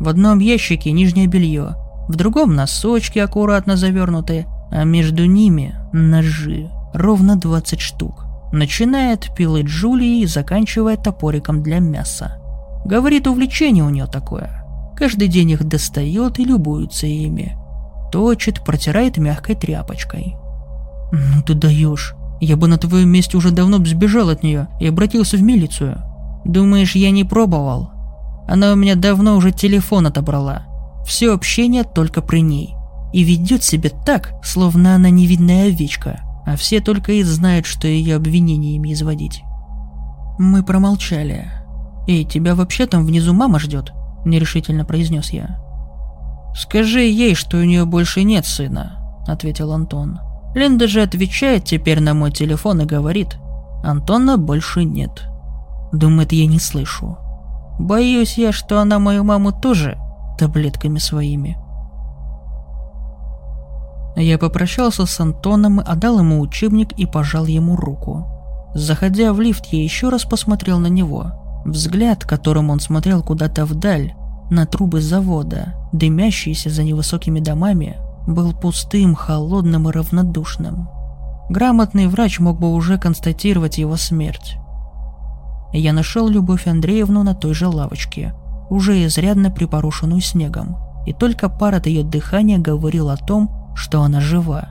В 0.00 0.08
одном 0.08 0.38
ящике 0.38 0.92
нижнее 0.92 1.26
белье, 1.26 1.76
в 2.08 2.16
другом 2.16 2.54
носочки 2.54 3.18
аккуратно 3.18 3.76
завернутые, 3.76 4.46
а 4.70 4.84
между 4.84 5.26
ними 5.26 5.74
ножи, 5.92 6.70
ровно 6.92 7.36
20 7.36 7.80
штук. 7.80 8.26
Начиная 8.52 9.14
от 9.14 9.34
пилы 9.34 9.62
Джулии 9.62 10.20
и 10.20 10.26
заканчивая 10.26 10.96
топориком 10.96 11.62
для 11.62 11.80
мяса. 11.80 12.38
Говорит, 12.84 13.26
увлечение 13.26 13.84
у 13.84 13.90
нее 13.90 14.06
такое. 14.06 14.64
Каждый 14.96 15.28
день 15.28 15.50
их 15.50 15.64
достает 15.64 16.38
и 16.38 16.44
любуется 16.44 17.06
ими. 17.06 17.56
Точит, 18.12 18.62
протирает 18.62 19.16
мягкой 19.16 19.56
тряпочкой. 19.56 20.36
«Ну 21.12 21.42
ты 21.42 21.54
даешь. 21.54 22.14
Я 22.40 22.56
бы 22.56 22.68
на 22.68 22.78
твоем 22.78 23.08
месте 23.08 23.36
уже 23.36 23.50
давно 23.50 23.78
сбежал 23.84 24.28
от 24.28 24.42
нее 24.42 24.68
и 24.80 24.86
обратился 24.86 25.36
в 25.36 25.42
милицию. 25.42 26.02
Думаешь, 26.44 26.94
я 26.94 27.10
не 27.10 27.24
пробовал? 27.24 27.90
Она 28.46 28.72
у 28.72 28.76
меня 28.76 28.96
давно 28.96 29.36
уже 29.36 29.50
телефон 29.50 30.06
отобрала. 30.06 30.66
Все 31.06 31.32
общение 31.32 31.84
только 31.84 32.20
при 32.20 32.40
ней. 32.40 32.74
И 33.12 33.22
ведет 33.22 33.62
себя 33.62 33.90
так, 33.90 34.34
словно 34.42 34.96
она 34.96 35.08
невидная 35.08 35.68
овечка, 35.68 36.20
а 36.44 36.56
все 36.56 36.80
только 36.80 37.12
и 37.12 37.22
знают, 37.22 37.64
что 37.64 37.86
ее 37.86 38.16
обвинениями 38.16 38.92
изводить. 38.92 39.42
Мы 40.38 40.64
промолчали. 40.64 41.50
«Эй, 42.06 42.24
тебя 42.24 42.54
вообще 42.54 42.86
там 42.86 43.06
внизу 43.06 43.32
мама 43.32 43.58
ждет»,– 43.58 43.92
нерешительно 44.24 44.84
произнес 44.84 45.30
я. 45.30 45.58
«Скажи 46.54 47.00
ей, 47.00 47.34
что 47.34 47.56
у 47.56 47.64
нее 47.64 47.84
больше 47.84 48.22
нет 48.24 48.44
сына»,– 48.44 48.98
ответил 49.26 49.72
Антон. 49.72 50.20
Линда 50.54 50.86
же 50.86 51.02
отвечает 51.02 51.64
теперь 51.64 52.00
на 52.00 52.14
мой 52.14 52.30
телефон 52.30 52.82
и 52.82 52.84
говорит, 52.84 53.38
«Антона 53.82 54.36
больше 54.36 54.84
нет». 54.84 55.24
Думает, 55.92 56.32
я 56.32 56.46
не 56.46 56.58
слышу. 56.58 57.16
Боюсь 57.78 58.36
я, 58.38 58.52
что 58.52 58.80
она 58.80 58.98
мою 58.98 59.24
маму 59.24 59.52
тоже 59.52 59.98
таблетками 60.38 60.98
своими. 60.98 61.56
Я 64.16 64.38
попрощался 64.38 65.06
с 65.06 65.20
Антоном, 65.20 65.80
отдал 65.80 66.18
ему 66.18 66.40
учебник 66.40 66.92
и 66.92 67.06
пожал 67.06 67.46
ему 67.46 67.76
руку. 67.76 68.26
Заходя 68.74 69.32
в 69.32 69.40
лифт, 69.40 69.66
я 69.66 69.82
еще 69.82 70.08
раз 70.08 70.24
посмотрел 70.24 70.78
на 70.78 70.88
него– 70.88 71.32
Взгляд, 71.64 72.24
которым 72.24 72.68
он 72.70 72.78
смотрел 72.78 73.22
куда-то 73.22 73.64
вдаль, 73.64 74.14
на 74.50 74.66
трубы 74.66 75.00
завода, 75.00 75.74
дымящиеся 75.92 76.68
за 76.68 76.84
невысокими 76.84 77.40
домами, 77.40 77.96
был 78.26 78.52
пустым, 78.52 79.14
холодным 79.14 79.88
и 79.88 79.92
равнодушным. 79.92 80.88
Грамотный 81.48 82.06
врач 82.06 82.38
мог 82.38 82.60
бы 82.60 82.72
уже 82.72 82.98
констатировать 82.98 83.78
его 83.78 83.96
смерть. 83.96 84.56
Я 85.72 85.92
нашел 85.92 86.28
Любовь 86.28 86.66
Андреевну 86.66 87.22
на 87.22 87.34
той 87.34 87.54
же 87.54 87.66
лавочке, 87.66 88.34
уже 88.68 89.04
изрядно 89.06 89.50
припорошенную 89.50 90.20
снегом, 90.20 90.76
и 91.06 91.12
только 91.12 91.48
пар 91.48 91.74
от 91.74 91.86
ее 91.86 92.04
дыхания 92.04 92.58
говорил 92.58 93.08
о 93.08 93.16
том, 93.16 93.72
что 93.74 94.02
она 94.02 94.20
жива. 94.20 94.68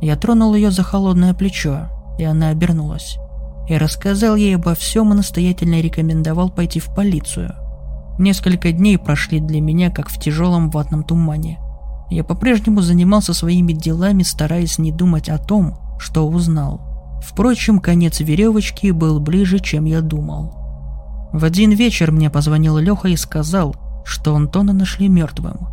Я 0.00 0.16
тронул 0.16 0.54
ее 0.54 0.70
за 0.72 0.82
холодное 0.82 1.32
плечо, 1.32 1.88
и 2.18 2.24
она 2.24 2.48
обернулась 2.48 3.18
и 3.68 3.76
рассказал 3.76 4.36
ей 4.36 4.56
обо 4.56 4.74
всем 4.74 5.12
и 5.12 5.16
настоятельно 5.16 5.80
рекомендовал 5.80 6.50
пойти 6.50 6.80
в 6.80 6.94
полицию. 6.94 7.54
Несколько 8.18 8.72
дней 8.72 8.98
прошли 8.98 9.40
для 9.40 9.60
меня, 9.60 9.90
как 9.90 10.08
в 10.08 10.18
тяжелом 10.18 10.70
ватном 10.70 11.02
тумане. 11.02 11.58
Я 12.10 12.24
по-прежнему 12.24 12.82
занимался 12.82 13.32
своими 13.32 13.72
делами, 13.72 14.22
стараясь 14.22 14.78
не 14.78 14.92
думать 14.92 15.28
о 15.28 15.38
том, 15.38 15.78
что 15.98 16.28
узнал. 16.28 17.20
Впрочем, 17.24 17.78
конец 17.78 18.20
веревочки 18.20 18.90
был 18.90 19.20
ближе, 19.20 19.60
чем 19.60 19.86
я 19.86 20.02
думал. 20.02 20.54
В 21.32 21.44
один 21.44 21.70
вечер 21.70 22.12
мне 22.12 22.28
позвонил 22.28 22.76
Леха 22.76 23.08
и 23.08 23.16
сказал, 23.16 23.74
что 24.04 24.34
Антона 24.36 24.72
нашли 24.72 25.08
мертвым. 25.08 25.68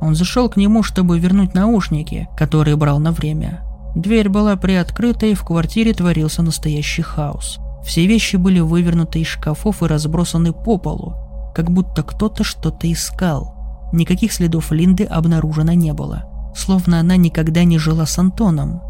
Он 0.00 0.16
зашел 0.16 0.48
к 0.48 0.56
нему, 0.56 0.82
чтобы 0.82 1.20
вернуть 1.20 1.54
наушники, 1.54 2.28
которые 2.36 2.76
брал 2.76 2.98
на 2.98 3.12
время. 3.12 3.62
Дверь 3.94 4.28
была 4.28 4.56
приоткрыта, 4.56 5.26
и 5.26 5.34
в 5.34 5.44
квартире 5.44 5.92
творился 5.92 6.42
настоящий 6.42 7.02
хаос. 7.02 7.58
Все 7.84 8.06
вещи 8.06 8.36
были 8.36 8.60
вывернуты 8.60 9.20
из 9.20 9.26
шкафов 9.26 9.82
и 9.82 9.86
разбросаны 9.86 10.52
по 10.52 10.78
полу, 10.78 11.14
как 11.54 11.70
будто 11.70 12.02
кто-то 12.02 12.44
что-то 12.44 12.90
искал. 12.90 13.54
никаких 13.92 14.32
следов 14.32 14.72
Линды 14.72 15.04
обнаружено 15.04 15.72
не 15.72 15.92
было, 15.92 16.24
словно 16.56 17.00
она 17.00 17.16
никогда 17.16 17.64
не 17.64 17.78
жила 17.78 18.06
с 18.06 18.18
Антоном. 18.18 18.80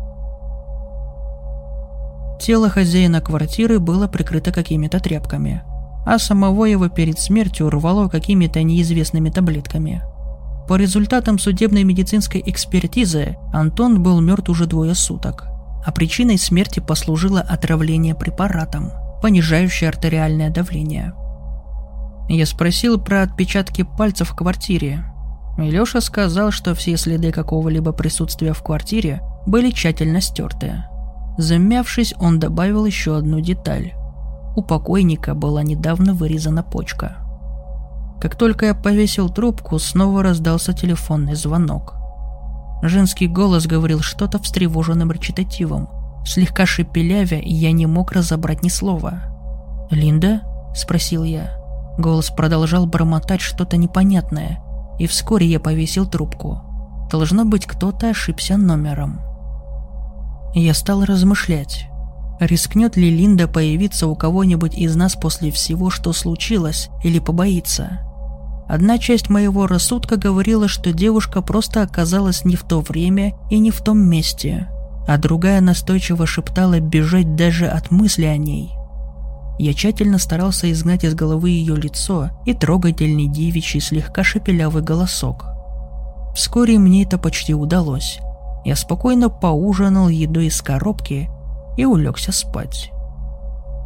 Тело 2.40 2.68
хозяина 2.68 3.20
квартиры 3.20 3.80
было 3.80 4.06
прикрыто 4.06 4.52
какими-то 4.52 5.00
тряпками, 5.00 5.62
а 6.06 6.18
самого 6.18 6.66
его 6.66 6.88
перед 6.88 7.18
смертью 7.18 7.70
рвало 7.70 8.08
какими-то 8.08 8.62
неизвестными 8.62 9.30
таблетками. 9.30 10.02
По 10.72 10.76
результатам 10.76 11.38
судебной 11.38 11.84
медицинской 11.84 12.42
экспертизы 12.46 13.36
Антон 13.52 14.02
был 14.02 14.22
мертв 14.22 14.48
уже 14.48 14.64
двое 14.64 14.94
суток, 14.94 15.44
а 15.84 15.92
причиной 15.92 16.38
смерти 16.38 16.80
послужило 16.80 17.42
отравление 17.42 18.14
препаратом, 18.14 18.90
понижающее 19.20 19.90
артериальное 19.90 20.48
давление. 20.48 21.12
Я 22.30 22.46
спросил 22.46 22.98
про 22.98 23.20
отпечатки 23.20 23.82
пальцев 23.82 24.30
в 24.30 24.34
квартире, 24.34 25.04
и 25.58 25.70
Лёша 25.70 26.00
сказал, 26.00 26.52
что 26.52 26.74
все 26.74 26.96
следы 26.96 27.32
какого-либо 27.32 27.92
присутствия 27.92 28.54
в 28.54 28.62
квартире 28.62 29.20
были 29.44 29.72
тщательно 29.72 30.22
стерты. 30.22 30.84
Замявшись, 31.36 32.14
он 32.18 32.38
добавил 32.38 32.86
еще 32.86 33.18
одну 33.18 33.40
деталь. 33.40 33.92
У 34.56 34.62
покойника 34.62 35.34
была 35.34 35.62
недавно 35.64 36.14
вырезана 36.14 36.62
почка. 36.62 37.21
Как 38.22 38.36
только 38.36 38.66
я 38.66 38.74
повесил 38.76 39.28
трубку, 39.28 39.80
снова 39.80 40.22
раздался 40.22 40.72
телефонный 40.72 41.34
звонок. 41.34 41.96
Женский 42.80 43.26
голос 43.26 43.66
говорил 43.66 44.00
что-то 44.00 44.40
встревоженным 44.40 45.10
речитативом. 45.10 45.88
Слегка 46.24 46.64
шепелявя, 46.64 47.40
я 47.42 47.72
не 47.72 47.86
мог 47.86 48.12
разобрать 48.12 48.62
ни 48.62 48.68
слова. 48.68 49.24
«Линда?»– 49.90 50.42
спросил 50.76 51.24
я. 51.24 51.58
Голос 51.98 52.30
продолжал 52.30 52.86
бормотать 52.86 53.40
что-то 53.40 53.76
непонятное, 53.76 54.62
и 55.00 55.08
вскоре 55.08 55.48
я 55.48 55.58
повесил 55.58 56.06
трубку. 56.06 56.62
Должно 57.10 57.44
быть, 57.44 57.66
кто-то 57.66 58.10
ошибся 58.10 58.56
номером. 58.56 59.18
Я 60.54 60.74
стал 60.74 61.04
размышлять. 61.04 61.88
Рискнет 62.38 62.96
ли 62.96 63.10
Линда 63.10 63.48
появиться 63.48 64.06
у 64.06 64.14
кого-нибудь 64.14 64.76
из 64.76 64.94
нас 64.94 65.16
после 65.16 65.50
всего, 65.50 65.90
что 65.90 66.12
случилось, 66.12 66.88
или 67.02 67.18
побоится? 67.18 67.98
Одна 68.72 68.96
часть 68.96 69.28
моего 69.28 69.66
рассудка 69.66 70.16
говорила, 70.16 70.66
что 70.66 70.94
девушка 70.94 71.42
просто 71.42 71.82
оказалась 71.82 72.46
не 72.46 72.56
в 72.56 72.62
то 72.62 72.80
время 72.80 73.34
и 73.50 73.58
не 73.58 73.70
в 73.70 73.82
том 73.82 73.98
месте, 73.98 74.66
а 75.06 75.18
другая 75.18 75.60
настойчиво 75.60 76.26
шептала 76.26 76.80
бежать 76.80 77.36
даже 77.36 77.66
от 77.66 77.90
мысли 77.90 78.24
о 78.24 78.38
ней. 78.38 78.72
Я 79.58 79.74
тщательно 79.74 80.16
старался 80.16 80.72
изгнать 80.72 81.04
из 81.04 81.14
головы 81.14 81.50
ее 81.50 81.76
лицо 81.76 82.30
и 82.46 82.54
трогательный 82.54 83.26
девичий 83.26 83.78
слегка 83.78 84.24
шепелявый 84.24 84.82
голосок. 84.82 85.44
Вскоре 86.34 86.78
мне 86.78 87.02
это 87.02 87.18
почти 87.18 87.52
удалось. 87.52 88.20
Я 88.64 88.74
спокойно 88.74 89.28
поужинал 89.28 90.08
едой 90.08 90.46
из 90.46 90.62
коробки 90.62 91.28
и 91.76 91.84
улегся 91.84 92.32
спать. 92.32 92.90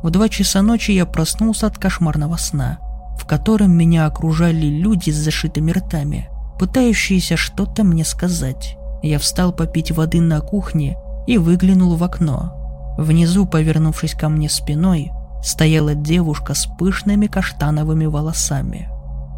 В 0.05 0.11
два 0.11 0.29
часа 0.29 0.63
ночи 0.63 0.93
я 0.93 1.07
проснулся 1.07 1.67
от 1.67 1.77
кошмарного 1.77 2.37
сна, 2.37 2.79
в 3.19 3.27
котором 3.27 3.73
меня 3.73 4.07
окружали 4.07 4.67
люди 4.67 5.11
с 5.11 5.17
зашитыми 5.17 5.73
ртами, 5.73 6.29
пытающиеся 6.59 7.37
что-то 7.37 7.85
мне 7.85 8.05
сказать. 8.05 8.77
Я 9.03 9.19
встал 9.19 9.53
попить 9.53 9.91
воды 9.91 10.21
на 10.21 10.41
кухне 10.41 10.97
и 11.27 11.39
выглянул 11.39 11.97
в 11.97 12.05
окно. 12.05 12.95
Внизу, 12.99 13.47
повернувшись 13.47 14.15
ко 14.15 14.29
мне 14.29 14.49
спиной, 14.49 15.13
стояла 15.43 15.95
девушка 15.95 16.55
с 16.55 16.67
пышными 16.67 17.27
каштановыми 17.27 18.07
волосами. 18.07 18.89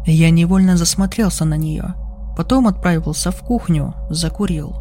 Я 0.05 0.29
невольно 0.29 0.77
засмотрелся 0.77 1.45
на 1.45 1.55
нее, 1.55 1.93
потом 2.35 2.67
отправился 2.67 3.31
в 3.31 3.41
кухню, 3.41 3.93
закурил. 4.09 4.75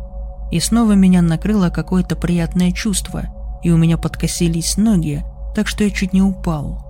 И 0.51 0.61
снова 0.61 0.93
меня 0.93 1.21
накрыло 1.21 1.69
какое-то 1.69 2.17
приятное 2.17 2.73
чувство, 2.73 3.25
и 3.63 3.71
у 3.71 3.77
меня 3.77 3.99
подкосились 3.99 4.77
ноги, 4.77 5.25
так 5.55 5.67
что 5.67 5.85
я 5.85 5.91
чуть 5.91 6.13
не 6.13 6.23
упал. 6.23 6.88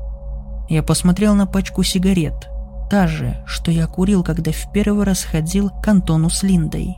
Я 0.68 0.82
посмотрел 0.82 1.34
на 1.34 1.46
пачку 1.46 1.82
сигарет, 1.82 2.50
та 2.90 3.06
же, 3.06 3.42
что 3.46 3.70
я 3.70 3.86
курил, 3.86 4.22
когда 4.22 4.52
в 4.52 4.70
первый 4.72 5.04
раз 5.04 5.24
ходил 5.24 5.70
к 5.70 5.88
Антону 5.88 6.28
с 6.28 6.42
Линдой. 6.42 6.96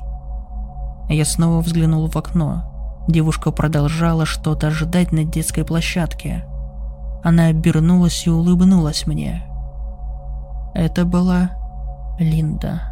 Я 1.08 1.24
снова 1.24 1.60
взглянул 1.60 2.08
в 2.08 2.16
окно. 2.16 3.04
Девушка 3.08 3.50
продолжала 3.50 4.26
что-то 4.26 4.68
ожидать 4.68 5.12
на 5.12 5.24
детской 5.24 5.64
площадке. 5.64 6.44
Она 7.22 7.46
обернулась 7.46 8.26
и 8.26 8.30
улыбнулась 8.30 9.06
мне. 9.06 9.44
Это 10.74 11.04
была 11.04 11.50
Линда. 12.18 12.89